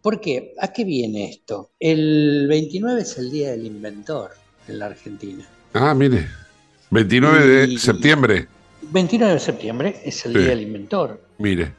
¿Por 0.00 0.20
qué? 0.20 0.54
¿A 0.58 0.72
qué 0.72 0.84
viene 0.84 1.28
esto? 1.28 1.70
El 1.78 2.46
29 2.48 3.02
es 3.02 3.18
el 3.18 3.30
Día 3.30 3.50
del 3.50 3.66
Inventor 3.66 4.30
en 4.66 4.78
la 4.78 4.86
Argentina. 4.86 5.46
Ah, 5.74 5.94
mire, 5.94 6.26
29 6.90 7.46
de 7.46 7.78
septiembre, 7.78 8.48
29 8.90 9.34
de 9.34 9.38
septiembre 9.40 10.00
es 10.04 10.24
el 10.24 10.32
Sí. 10.32 10.38
Día 10.38 10.48
del 10.48 10.62
Inventor. 10.62 11.20
mire. 11.38 11.72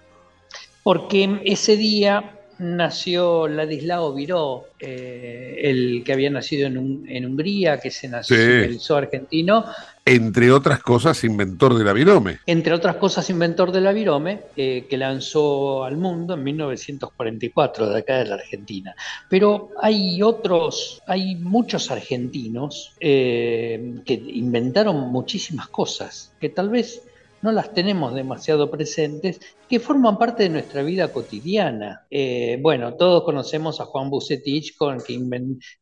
Porque 0.84 1.40
ese 1.46 1.76
día 1.78 2.38
nació 2.60 3.48
Ladislao 3.48 4.14
Viró, 4.14 4.66
eh, 4.80 5.56
el 5.64 6.04
que 6.06 6.14
había 6.14 6.30
nacido 6.30 6.68
en, 6.68 6.78
Un- 6.78 7.06
en 7.10 7.26
Hungría, 7.26 7.80
que 7.80 7.90
se 7.90 8.02
Sí. 8.02 8.08
nacionalizó 8.10 8.98
argentino, 8.98 9.66
Entre 10.06 10.52
otras 10.52 10.82
cosas, 10.82 11.24
inventor 11.24 11.76
de 11.76 11.86
la 11.86 11.94
virome. 11.94 12.40
entre 12.46 12.74
otras 12.74 12.98
cosas 12.98 13.30
inventor 13.30 13.72
de 13.72 13.80
la 13.80 13.94
virome, 13.94 14.42
eh, 14.58 14.86
que 14.90 14.98
lanzó 14.98 15.86
al 15.86 15.96
mundo 15.96 16.34
en 16.34 16.44
1944 16.44 17.90
de 17.90 18.00
acá 18.00 18.18
de 18.18 18.26
la 18.26 18.36
Argentina. 18.36 18.94
Pero 19.30 19.70
hay 19.82 20.22
otros, 20.22 21.02
hay 21.08 21.36
muchos 21.36 21.90
argentinos 21.90 22.96
eh, 23.00 23.96
que 24.06 24.14
inventaron 24.14 25.10
muchísimas 25.10 25.70
cosas, 25.70 26.34
que 26.40 26.50
tal 26.50 26.70
vez 26.70 27.04
no 27.44 27.52
las 27.52 27.74
tenemos 27.74 28.16
demasiado 28.16 28.72
presentes, 28.72 29.40
que 29.70 29.82
forman 29.82 30.18
parte 30.18 30.44
de 30.44 30.50
nuestra 30.50 30.82
vida 30.82 31.12
cotidiana. 31.12 32.08
Eh, 32.10 32.58
bueno, 32.62 32.96
todos 32.96 33.24
conocemos 33.24 33.82
a 33.82 33.86
Juan 33.86 34.10
Bucetich, 34.10 34.78
con 34.78 35.02
que, 35.02 35.20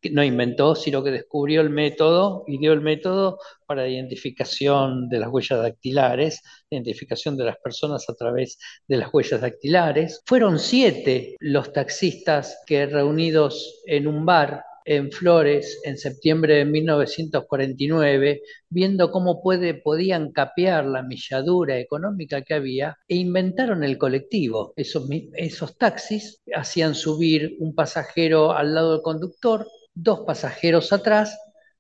que 0.02 0.10
no 0.10 0.24
inventó, 0.24 0.74
sino 0.74 1.04
que 1.04 1.12
descubrió 1.12 1.62
el 1.62 1.69
método 1.69 2.43
y 2.47 2.58
dio 2.58 2.74
el 2.74 2.82
método 2.82 3.38
para 3.67 3.88
identificación 3.88 5.08
de 5.08 5.19
las 5.19 5.30
huellas 5.30 5.62
dactilares, 5.62 6.41
identificación 6.71 7.38
de 7.38 7.45
las 7.45 7.58
personas 7.58 8.10
a 8.10 8.15
través 8.15 8.58
de 8.88 8.97
las 8.97 9.13
huellas 9.13 9.41
dactilares. 9.41 10.24
Fueron 10.26 10.58
siete 10.58 11.36
los 11.39 11.71
taxistas 11.71 12.58
que 12.65 12.88
reunidos 12.88 13.84
en 13.86 14.08
un 14.08 14.26
bar 14.26 14.63
en 14.86 15.12
Flores 15.12 15.80
en 15.84 15.98
septiembre 15.98 16.56
de 16.56 16.65
1949, 16.65 18.41
viendo 18.70 19.12
cómo 19.12 19.41
puede, 19.41 19.74
podían 19.74 20.32
capear 20.32 20.86
la 20.86 21.04
milladura 21.04 21.80
económica 21.80 22.41
que 22.41 22.54
había, 22.54 22.98
e 23.08 23.15
inventaron 23.15 23.84
el 23.84 23.98
colectivo. 23.98 24.74
Esos, 24.76 25.08
esos 25.36 25.78
taxis 25.78 26.41
hacían 26.54 26.96
subir 26.96 27.56
un 27.60 27.76
pasajero 27.76 28.52
al 28.52 28.74
lado 28.74 28.94
del 28.94 29.02
conductor, 29.02 29.67
dos 29.94 30.22
pasajeros 30.26 30.94
atrás, 30.94 31.38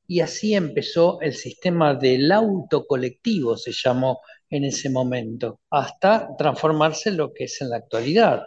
y 0.07 0.19
así 0.19 0.55
empezó 0.55 1.21
el 1.21 1.33
sistema 1.33 1.95
del 1.95 2.31
auto 2.31 2.85
colectivo, 2.85 3.55
se 3.55 3.71
llamó 3.71 4.19
en 4.51 4.65
ese 4.65 4.89
momento, 4.89 5.59
hasta 5.71 6.27
transformarse 6.37 7.09
en 7.09 7.17
lo 7.17 7.33
que 7.33 7.45
es 7.45 7.59
en 7.61 7.69
la 7.69 7.77
actualidad. 7.77 8.43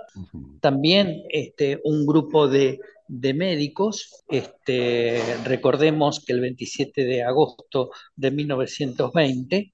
También 0.60 1.22
este, 1.30 1.80
un 1.84 2.06
grupo 2.06 2.46
de, 2.46 2.78
de 3.08 3.34
médicos, 3.34 4.22
este, 4.28 5.20
recordemos 5.44 6.22
que 6.24 6.32
el 6.34 6.40
27 6.40 7.04
de 7.04 7.22
agosto 7.24 7.90
de 8.14 8.30
1920 8.30 9.72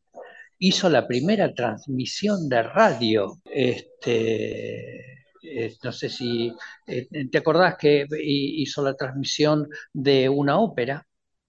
hizo 0.61 0.89
la 0.89 1.07
primera 1.07 1.53
transmisión 1.53 2.49
de 2.49 2.63
radio. 2.63 3.39
Este, 3.45 5.01
eh, 5.43 5.75
no 5.83 5.93
sé 5.93 6.09
si 6.09 6.53
eh, 6.87 7.09
te 7.31 7.39
acordás 7.39 7.77
que 7.77 8.07
hi- 8.23 8.63
hizo 8.63 8.83
la 8.83 8.95
transmisión 8.95 9.67
de 9.93 10.29
una 10.29 10.59
ópera 10.61 11.07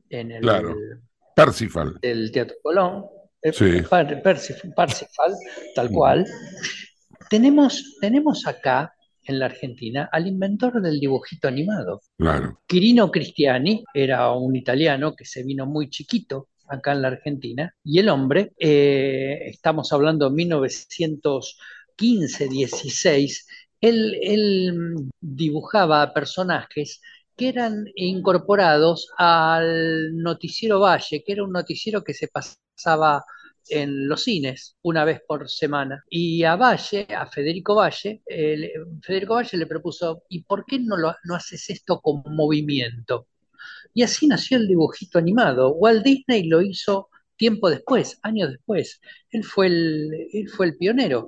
en 0.10 0.32
el 0.32 0.42
Claro. 0.42 0.76
Parsifal. 1.36 1.98
del 2.02 2.32
Teatro 2.32 2.56
Colón, 2.62 3.06
Sí. 3.52 3.82
Par- 3.90 4.22
Persif- 4.22 4.74
Parsifal, 4.76 5.34
tal 5.76 5.90
cual. 5.90 6.26
Tenemos, 7.30 7.98
tenemos 8.02 8.46
acá 8.48 8.94
en 9.24 9.40
la 9.40 9.46
Argentina 9.46 10.10
al 10.12 10.28
inventor 10.28 10.82
del 10.82 11.00
dibujito 11.00 11.48
animado. 11.48 12.02
Claro. 12.18 12.60
Quirino 12.68 13.10
Cristiani 13.12 13.84
era 13.94 14.32
un 14.32 14.56
italiano 14.56 15.16
que 15.16 15.26
se 15.26 15.44
vino 15.44 15.66
muy 15.66 15.90
chiquito 15.90 16.50
acá 16.68 16.94
en 16.94 17.02
la 17.02 17.10
Argentina 17.10 17.74
y 17.84 18.00
el 18.00 18.10
hombre, 18.10 18.54
eh, 18.58 19.40
estamos 19.48 19.92
hablando 19.94 20.30
de 20.30 20.36
15, 21.98 22.48
16, 22.48 23.48
él, 23.82 24.18
él 24.22 25.10
dibujaba 25.20 26.14
personajes 26.14 27.02
que 27.42 27.50
eran 27.50 27.86
incorporados 27.96 29.10
al 29.18 30.16
noticiero 30.16 30.80
Valle, 30.80 31.24
que 31.26 31.32
era 31.32 31.44
un 31.44 31.52
noticiero 31.52 32.04
que 32.04 32.14
se 32.14 32.28
pasaba 32.28 33.26
en 33.68 34.08
los 34.08 34.26
cines 34.26 34.78
una 34.84 35.06
vez 35.06 35.22
por 35.28 35.50
semana. 35.50 36.04
Y 36.08 36.44
a 36.44 36.56
Valle, 36.56 37.08
a 37.10 37.26
Federico 37.26 37.74
Valle, 37.74 38.22
eh, 38.28 38.74
Federico 39.02 39.34
Valle 39.34 39.58
le 39.58 39.66
propuso, 39.66 40.22
¿y 40.30 40.44
por 40.44 40.66
qué 40.66 40.78
no, 40.78 40.96
lo, 40.98 41.16
no 41.24 41.34
haces 41.34 41.68
esto 41.72 42.00
con 42.00 42.22
movimiento? 42.28 43.26
Y 43.92 44.04
así 44.04 44.28
nació 44.28 44.58
el 44.58 44.68
dibujito 44.68 45.18
animado. 45.18 45.74
Walt 45.74 46.04
Disney 46.04 46.44
lo 46.44 46.62
hizo 46.62 47.10
tiempo 47.38 47.72
después, 47.72 48.20
años 48.22 48.52
después. 48.52 49.02
Él 49.32 49.44
fue 49.44 49.66
el, 49.66 50.28
él 50.32 50.48
fue 50.48 50.68
el 50.68 50.78
pionero. 50.78 51.28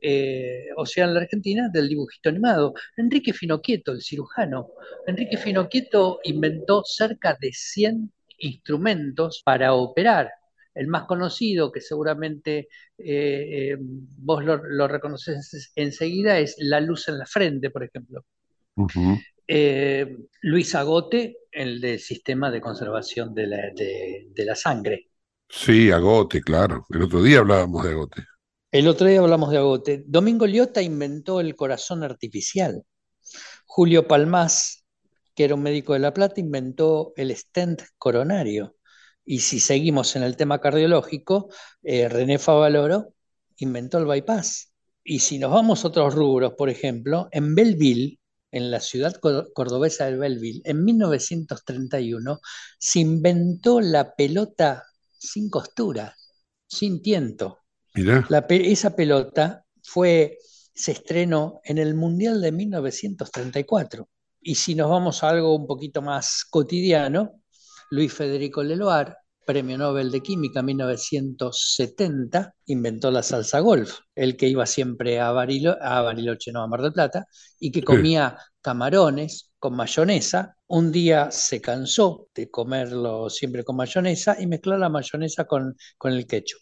Eh, 0.00 0.66
o 0.76 0.86
sea, 0.86 1.04
en 1.04 1.14
la 1.14 1.20
Argentina, 1.20 1.68
del 1.72 1.88
dibujito 1.88 2.28
animado. 2.28 2.74
Enrique 2.96 3.32
Finoquieto, 3.32 3.92
el 3.92 4.02
cirujano. 4.02 4.68
Enrique 5.06 5.36
Finoquieto 5.36 6.20
inventó 6.24 6.82
cerca 6.84 7.36
de 7.40 7.52
100 7.52 8.12
instrumentos 8.38 9.42
para 9.44 9.74
operar. 9.74 10.30
El 10.74 10.88
más 10.88 11.04
conocido, 11.04 11.70
que 11.70 11.80
seguramente 11.80 12.68
eh, 12.96 13.72
eh, 13.72 13.76
vos 13.78 14.42
lo, 14.42 14.88
reconoces 14.88 15.72
enseguida, 15.76 16.38
es 16.38 16.56
la 16.58 16.80
luz 16.80 17.08
en 17.08 17.18
la 17.18 17.26
frente, 17.26 17.70
por 17.70 17.84
ejemplo. 17.84 18.24
Luis 20.40 20.74
Agote, 20.74 21.36
el 21.50 21.80
del 21.80 21.98
sistema 21.98 22.50
de 22.50 22.60
conservación 22.62 23.34
de 23.34 23.46
la, 23.46 23.58
de 23.74 24.44
la 24.44 24.54
sangre. 24.54 25.10
Sí, 25.54 25.90
Agote, 25.90 26.40
claro. 26.40 26.86
El 26.88 27.02
otro 27.02 27.22
día 27.22 27.40
hablábamos 27.40 27.84
de 27.84 27.90
Agote. 27.90 28.31
El 28.72 28.88
otro 28.88 29.06
día 29.06 29.20
hablamos 29.20 29.50
de 29.50 29.58
Agote. 29.58 30.02
Domingo 30.06 30.46
Liotta 30.46 30.80
inventó 30.80 31.40
el 31.40 31.54
corazón 31.56 32.02
artificial. 32.02 32.84
Julio 33.66 34.08
Palmás, 34.08 34.86
que 35.34 35.44
era 35.44 35.56
un 35.56 35.62
médico 35.62 35.92
de 35.92 35.98
La 35.98 36.14
Plata, 36.14 36.40
inventó 36.40 37.12
el 37.16 37.36
stent 37.36 37.82
coronario. 37.98 38.76
Y 39.26 39.40
si 39.40 39.60
seguimos 39.60 40.16
en 40.16 40.22
el 40.22 40.38
tema 40.38 40.58
cardiológico, 40.58 41.50
eh, 41.82 42.08
René 42.08 42.38
Favaloro 42.38 43.12
inventó 43.58 43.98
el 43.98 44.06
bypass. 44.06 44.72
Y 45.04 45.18
si 45.18 45.38
nos 45.38 45.52
vamos 45.52 45.84
a 45.84 45.88
otros 45.88 46.14
rubros, 46.14 46.54
por 46.56 46.70
ejemplo, 46.70 47.28
en 47.30 47.54
Belleville, 47.54 48.20
en 48.52 48.70
la 48.70 48.80
ciudad 48.80 49.20
cordobesa 49.54 50.06
de 50.06 50.16
Belleville, 50.16 50.62
en 50.64 50.82
1931, 50.82 52.40
se 52.78 53.00
inventó 53.00 53.82
la 53.82 54.14
pelota 54.14 54.84
sin 55.18 55.50
costura, 55.50 56.16
sin 56.66 57.02
tiento 57.02 57.61
esa 58.72 58.96
pelota 58.96 59.64
fue, 59.82 60.38
se 60.74 60.92
estrenó 60.92 61.60
en 61.64 61.78
el 61.78 61.94
Mundial 61.94 62.40
de 62.40 62.52
1934. 62.52 64.08
Y 64.40 64.54
si 64.56 64.74
nos 64.74 64.90
vamos 64.90 65.22
a 65.22 65.30
algo 65.30 65.54
un 65.54 65.66
poquito 65.66 66.02
más 66.02 66.44
cotidiano, 66.48 67.42
Luis 67.90 68.12
Federico 68.12 68.62
Leloir, 68.62 69.14
Premio 69.44 69.76
Nobel 69.76 70.10
de 70.10 70.20
Química 70.20 70.62
1970, 70.62 72.54
inventó 72.66 73.10
la 73.10 73.22
salsa 73.22 73.60
golf. 73.60 73.98
El 74.14 74.36
que 74.36 74.48
iba 74.48 74.66
siempre 74.66 75.20
a, 75.20 75.28
a 75.28 76.02
Bariloche, 76.02 76.52
no 76.52 76.62
a 76.62 76.68
Mar 76.68 76.82
del 76.82 76.92
Plata, 76.92 77.26
y 77.58 77.70
que 77.70 77.82
comía 77.82 78.36
camarones 78.62 79.52
con 79.58 79.76
mayonesa. 79.76 80.56
Un 80.66 80.90
día 80.90 81.30
se 81.30 81.60
cansó 81.60 82.28
de 82.34 82.50
comerlo 82.50 83.28
siempre 83.28 83.64
con 83.64 83.76
mayonesa 83.76 84.40
y 84.40 84.46
mezcló 84.46 84.78
la 84.78 84.88
mayonesa 84.88 85.44
con, 85.44 85.76
con 85.98 86.12
el 86.12 86.26
ketchup. 86.26 86.60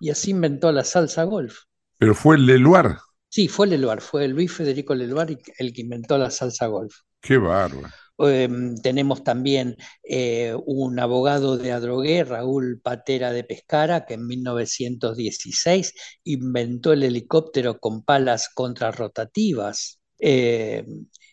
Y 0.00 0.10
así 0.10 0.32
inventó 0.32 0.72
la 0.72 0.82
salsa 0.82 1.24
golf. 1.24 1.60
Pero 1.98 2.14
fue 2.14 2.36
el 2.36 2.46
Leluar. 2.46 2.98
Sí, 3.28 3.48
fue 3.48 3.66
Leluar, 3.66 4.00
fue 4.00 4.26
Luis 4.28 4.52
Federico 4.52 4.94
Leluar 4.94 5.28
el 5.58 5.72
que 5.72 5.80
inventó 5.80 6.18
la 6.18 6.30
salsa 6.30 6.66
golf. 6.66 6.94
Qué 7.20 7.38
bárbaro. 7.38 7.88
Em, 8.18 8.76
tenemos 8.76 9.24
también 9.24 9.76
eh, 10.04 10.54
un 10.66 10.98
abogado 11.00 11.56
de 11.56 11.72
Adrogué, 11.72 12.24
Raúl 12.24 12.80
Patera 12.80 13.32
de 13.32 13.44
Pescara, 13.44 14.04
que 14.04 14.14
en 14.14 14.26
1916 14.26 15.94
inventó 16.24 16.92
el 16.92 17.02
helicóptero 17.02 17.78
con 17.78 18.04
palas 18.04 18.48
contrarrotativas. 18.54 20.01
Eh, 20.24 20.86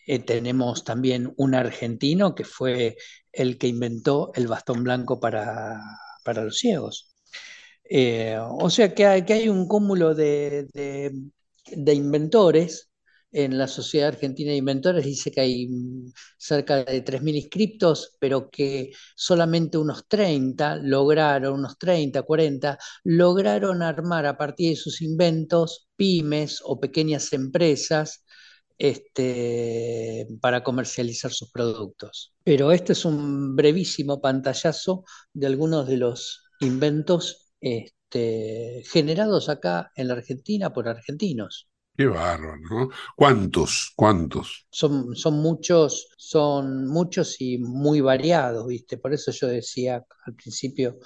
eh, 0.06 0.18
tenemos 0.20 0.82
también 0.84 1.32
un 1.36 1.54
argentino 1.54 2.34
que 2.34 2.44
fue 2.44 2.96
el 3.32 3.56
que 3.58 3.68
inventó 3.68 4.32
el 4.34 4.48
bastón 4.48 4.82
blanco 4.82 5.20
para, 5.20 5.80
los 6.26 6.58
ciegos. 6.58 7.14
o 7.88 8.70
sea 8.70 8.94
que 8.94 9.06
hay, 9.06 9.24
que 9.24 9.34
hay 9.34 9.48
un 9.48 9.66
cúmulo 9.68 10.14
de, 10.14 10.66
de 10.72 11.94
inventores 11.94 12.90
en 13.32 13.58
la 13.58 13.68
Sociedad 13.68 14.08
Argentina 14.08 14.50
de 14.50 14.56
Inventores 14.56 15.04
dice 15.04 15.30
que 15.30 15.40
hay 15.40 15.68
cerca 16.36 16.84
de 16.84 17.00
3.000 17.02 17.36
inscriptos, 17.36 18.16
pero 18.18 18.50
que 18.50 18.90
solamente 19.14 19.78
unos 19.78 20.08
30 20.08 20.76
lograron, 20.76 21.54
unos 21.54 21.78
30, 21.78 22.22
40, 22.22 22.78
lograron 23.04 23.82
armar 23.82 24.26
a 24.26 24.36
partir 24.36 24.70
de 24.70 24.76
sus 24.76 25.00
inventos 25.02 25.88
pymes 25.96 26.60
o 26.64 26.80
pequeñas 26.80 27.32
empresas 27.32 28.24
este, 28.80 30.26
para 30.40 30.64
comercializar 30.64 31.30
sus 31.30 31.50
productos. 31.52 32.32
Pero 32.42 32.72
este 32.72 32.94
es 32.94 33.04
un 33.04 33.54
brevísimo 33.54 34.22
pantallazo 34.22 35.04
de 35.34 35.46
algunos 35.46 35.86
de 35.86 35.98
los 35.98 36.44
inventos 36.60 37.52
este, 37.60 38.82
generados 38.90 39.50
acá 39.50 39.92
en 39.94 40.08
la 40.08 40.14
Argentina 40.14 40.72
por 40.72 40.88
argentinos. 40.88 41.68
Qué 41.94 42.06
bárbaro, 42.06 42.56
¿no? 42.70 42.88
¿Cuántos? 43.14 43.92
¿Cuántos? 43.94 44.66
Son, 44.70 45.14
son 45.14 45.34
muchos, 45.42 46.08
son 46.16 46.86
muchos 46.86 47.38
y 47.42 47.58
muy 47.58 48.00
variados, 48.00 48.66
¿viste? 48.66 48.96
Por 48.96 49.12
eso 49.12 49.30
yo 49.30 49.46
decía 49.46 50.02
al 50.24 50.34
principio, 50.34 50.96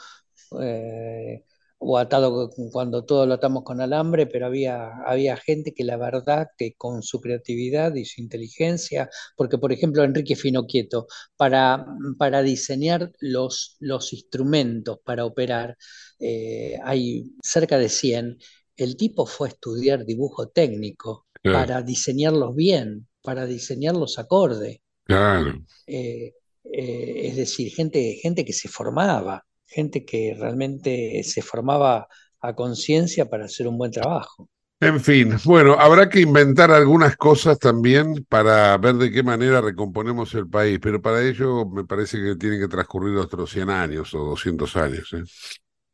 eh, 0.60 1.42
o 1.78 1.98
atado 1.98 2.50
cuando 2.72 3.04
todo 3.04 3.26
lo 3.26 3.34
atamos 3.34 3.62
con 3.64 3.80
alambre, 3.80 4.26
pero 4.26 4.46
había, 4.46 4.90
había 5.06 5.36
gente 5.36 5.74
que 5.74 5.84
la 5.84 5.96
verdad 5.96 6.48
que 6.56 6.74
con 6.76 7.02
su 7.02 7.20
creatividad 7.20 7.94
y 7.94 8.04
su 8.04 8.22
inteligencia, 8.22 9.10
porque 9.36 9.58
por 9.58 9.72
ejemplo 9.72 10.02
Enrique 10.02 10.36
Finoquieto, 10.36 11.06
para, 11.36 11.84
para 12.18 12.42
diseñar 12.42 13.12
los, 13.20 13.76
los 13.80 14.12
instrumentos 14.12 14.98
para 15.04 15.24
operar, 15.26 15.76
eh, 16.20 16.78
hay 16.84 17.32
cerca 17.42 17.78
de 17.78 17.88
100 17.88 18.38
el 18.76 18.96
tipo 18.96 19.26
fue 19.26 19.48
a 19.48 19.50
estudiar 19.52 20.04
dibujo 20.04 20.48
técnico 20.48 21.26
para 21.42 21.82
diseñarlos 21.82 22.56
bien, 22.56 23.06
para 23.22 23.44
diseñarlos 23.44 24.18
acorde. 24.18 24.82
Claro. 25.04 25.62
Eh, 25.86 26.32
eh, 26.72 27.20
es 27.28 27.36
decir, 27.36 27.70
gente, 27.70 28.18
gente 28.22 28.44
que 28.44 28.54
se 28.54 28.68
formaba, 28.68 29.44
gente 29.66 30.04
que 30.04 30.36
realmente 30.38 31.22
se 31.24 31.42
formaba 31.42 32.08
a 32.40 32.54
conciencia 32.54 33.28
para 33.28 33.46
hacer 33.46 33.66
un 33.68 33.78
buen 33.78 33.90
trabajo. 33.90 34.48
En 34.80 35.00
fin, 35.00 35.34
bueno, 35.44 35.74
habrá 35.78 36.08
que 36.10 36.20
inventar 36.20 36.70
algunas 36.70 37.16
cosas 37.16 37.58
también 37.58 38.24
para 38.28 38.76
ver 38.76 38.96
de 38.96 39.10
qué 39.10 39.22
manera 39.22 39.60
recomponemos 39.62 40.34
el 40.34 40.48
país, 40.48 40.78
pero 40.82 41.00
para 41.00 41.22
ello 41.26 41.64
me 41.64 41.84
parece 41.84 42.18
que 42.18 42.36
tienen 42.36 42.60
que 42.60 42.68
transcurrir 42.68 43.16
otros 43.16 43.50
100 43.50 43.70
años 43.70 44.12
o 44.14 44.18
200 44.18 44.76
años. 44.76 45.10
¿eh? 45.14 45.22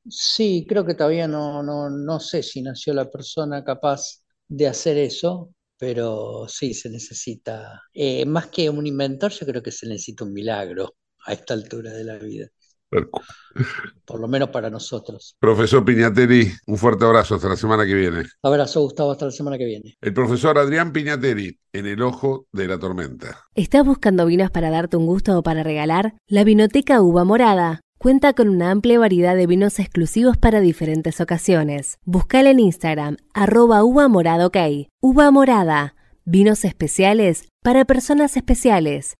Sí, 0.09 0.67
creo 0.69 0.85
que 0.85 0.95
todavía 0.95 1.29
no, 1.29 1.63
no, 1.63 1.89
no 1.91 2.19
sé 2.21 2.43
si 2.43 2.63
nació 2.63 2.95
la 2.95 3.11
persona 3.11 3.63
capaz 3.63 4.23
de 4.49 4.67
hacer 4.67 4.97
eso, 4.99 5.55
pero 5.79 6.47
sí 6.49 6.75
se 6.75 6.91
necesita, 6.91 7.83
eh, 7.95 8.25
más 8.27 8.49
que 8.49 8.69
un 8.71 8.87
inventor, 8.87 9.31
yo 9.31 9.47
creo 9.47 9.63
que 9.63 9.71
se 9.73 9.87
necesita 9.87 10.25
un 10.25 10.33
milagro 10.33 10.97
a 11.27 11.33
esta 11.35 11.55
altura 11.55 11.93
de 11.93 12.05
la 12.05 12.19
vida. 12.19 12.49
Por 14.05 14.21
lo 14.21 14.29
menos 14.29 14.51
para 14.51 14.71
nosotros. 14.71 15.37
Profesor 15.39 15.85
Piñateri, 15.85 16.51
un 16.67 16.77
fuerte 16.77 17.05
abrazo 17.05 17.35
hasta 17.37 17.49
la 17.49 17.57
semana 17.57 17.87
que 17.87 17.95
viene. 17.95 18.25
Abrazo, 18.43 18.81
Gustavo, 18.81 19.13
hasta 19.13 19.27
la 19.27 19.31
semana 19.31 19.59
que 19.59 19.65
viene. 19.65 19.97
El 20.01 20.13
profesor 20.13 20.59
Adrián 20.59 20.93
Piñateri, 20.93 21.59
en 21.73 21.87
el 21.87 22.03
ojo 22.03 22.47
de 22.53 22.69
la 22.69 22.79
tormenta. 22.79 23.45
¿Estás 23.55 23.85
buscando 23.85 24.27
vinos 24.27 24.51
para 24.51 24.71
darte 24.71 24.97
un 24.97 25.07
gusto 25.07 25.39
o 25.39 25.43
para 25.43 25.63
regalar? 25.63 26.15
La 26.27 26.45
Vinoteca 26.45 27.01
Uva 27.01 27.25
Morada 27.25 27.81
Cuenta 28.03 28.33
con 28.33 28.49
una 28.49 28.71
amplia 28.71 28.99
variedad 28.99 29.37
de 29.37 29.47
vinos 29.47 29.79
exclusivos 29.79 30.39
para 30.39 30.61
diferentes 30.61 31.21
ocasiones. 31.21 31.99
Buscala 32.07 32.49
en 32.49 32.59
Instagram, 32.59 33.19
arroba 33.35 33.85
uva 33.85 34.09
morada 34.09 34.47
ok. 34.47 34.57
Uva 35.03 35.31
morada, 35.31 35.95
vinos 36.25 36.65
especiales 36.65 37.51
para 37.63 37.85
personas 37.85 38.39
especiales, 38.39 39.17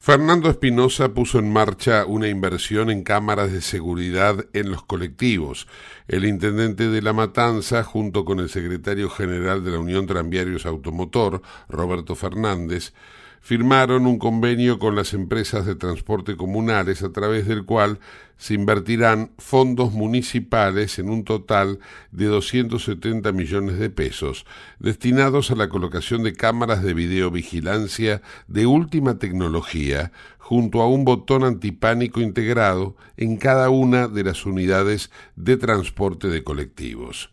Fernando 0.00 0.48
Espinosa 0.48 1.12
puso 1.12 1.38
en 1.38 1.52
marcha 1.52 2.06
una 2.06 2.28
inversión 2.28 2.88
en 2.88 3.02
cámaras 3.02 3.52
de 3.52 3.60
seguridad 3.60 4.46
en 4.54 4.70
los 4.70 4.82
colectivos. 4.82 5.68
El 6.06 6.24
intendente 6.24 6.88
de 6.88 7.02
La 7.02 7.12
Matanza, 7.12 7.84
junto 7.84 8.24
con 8.24 8.40
el 8.40 8.48
secretario 8.48 9.10
general 9.10 9.64
de 9.66 9.72
la 9.72 9.78
Unión 9.80 10.06
Tranviarios 10.06 10.64
Automotor, 10.64 11.42
Roberto 11.68 12.14
Fernández, 12.14 12.94
firmaron 13.40 14.06
un 14.06 14.18
convenio 14.18 14.78
con 14.78 14.94
las 14.94 15.14
empresas 15.14 15.66
de 15.66 15.74
transporte 15.74 16.36
comunales 16.36 17.02
a 17.02 17.12
través 17.12 17.46
del 17.46 17.64
cual 17.64 17.98
se 18.36 18.54
invertirán 18.54 19.32
fondos 19.38 19.92
municipales 19.92 20.98
en 20.98 21.10
un 21.10 21.24
total 21.24 21.80
de 22.12 22.26
270 22.26 23.32
millones 23.32 23.78
de 23.78 23.90
pesos 23.90 24.46
destinados 24.78 25.50
a 25.50 25.56
la 25.56 25.68
colocación 25.68 26.22
de 26.22 26.34
cámaras 26.34 26.82
de 26.82 26.94
videovigilancia 26.94 28.22
de 28.46 28.66
última 28.66 29.18
tecnología 29.18 30.12
junto 30.38 30.80
a 30.80 30.88
un 30.88 31.04
botón 31.04 31.44
antipánico 31.44 32.20
integrado 32.20 32.96
en 33.16 33.36
cada 33.36 33.70
una 33.70 34.08
de 34.08 34.24
las 34.24 34.46
unidades 34.46 35.10
de 35.36 35.56
transporte 35.56 36.28
de 36.28 36.42
colectivos. 36.42 37.30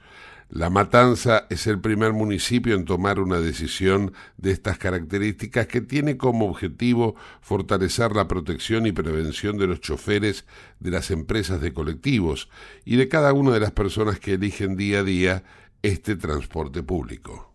La 0.49 0.69
Matanza 0.69 1.47
es 1.49 1.65
el 1.65 1.81
primer 1.81 2.13
municipio 2.13 2.75
en 2.75 2.85
tomar 2.85 3.19
una 3.19 3.39
decisión 3.39 4.13
de 4.37 4.51
estas 4.51 4.77
características 4.77 5.65
que 5.67 5.81
tiene 5.81 6.17
como 6.17 6.45
objetivo 6.47 7.15
fortalecer 7.41 8.11
la 8.11 8.27
protección 8.27 8.85
y 8.85 8.91
prevención 8.91 9.57
de 9.57 9.67
los 9.67 9.81
choferes 9.81 10.45
de 10.79 10.91
las 10.91 11.09
empresas 11.09 11.61
de 11.61 11.73
colectivos 11.73 12.47
y 12.85 12.95
de 12.95 13.09
cada 13.09 13.33
una 13.33 13.51
de 13.51 13.59
las 13.59 13.71
personas 13.71 14.19
que 14.19 14.33
eligen 14.33 14.77
día 14.77 14.99
a 14.99 15.03
día 15.03 15.43
este 15.81 16.15
transporte 16.15 16.83
público. 16.83 17.54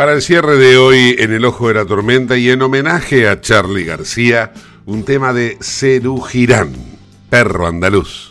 Para 0.00 0.14
el 0.14 0.22
cierre 0.22 0.56
de 0.56 0.78
hoy, 0.78 1.14
en 1.18 1.30
el 1.30 1.44
ojo 1.44 1.68
de 1.68 1.74
la 1.74 1.84
tormenta 1.84 2.38
y 2.38 2.48
en 2.48 2.62
homenaje 2.62 3.28
a 3.28 3.42
Charlie 3.42 3.84
García, 3.84 4.50
un 4.86 5.04
tema 5.04 5.34
de 5.34 5.58
Cerú 5.60 6.22
Girán, 6.22 6.72
perro 7.28 7.66
andaluz. 7.66 8.30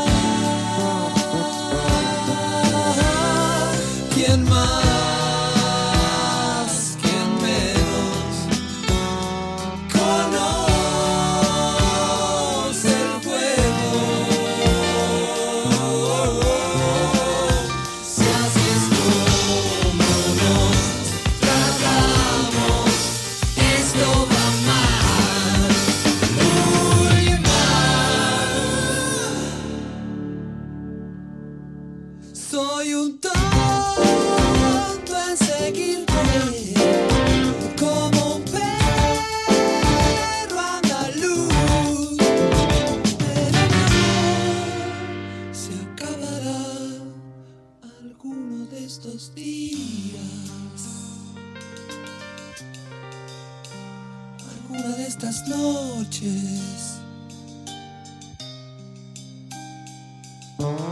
días. 60.61 60.90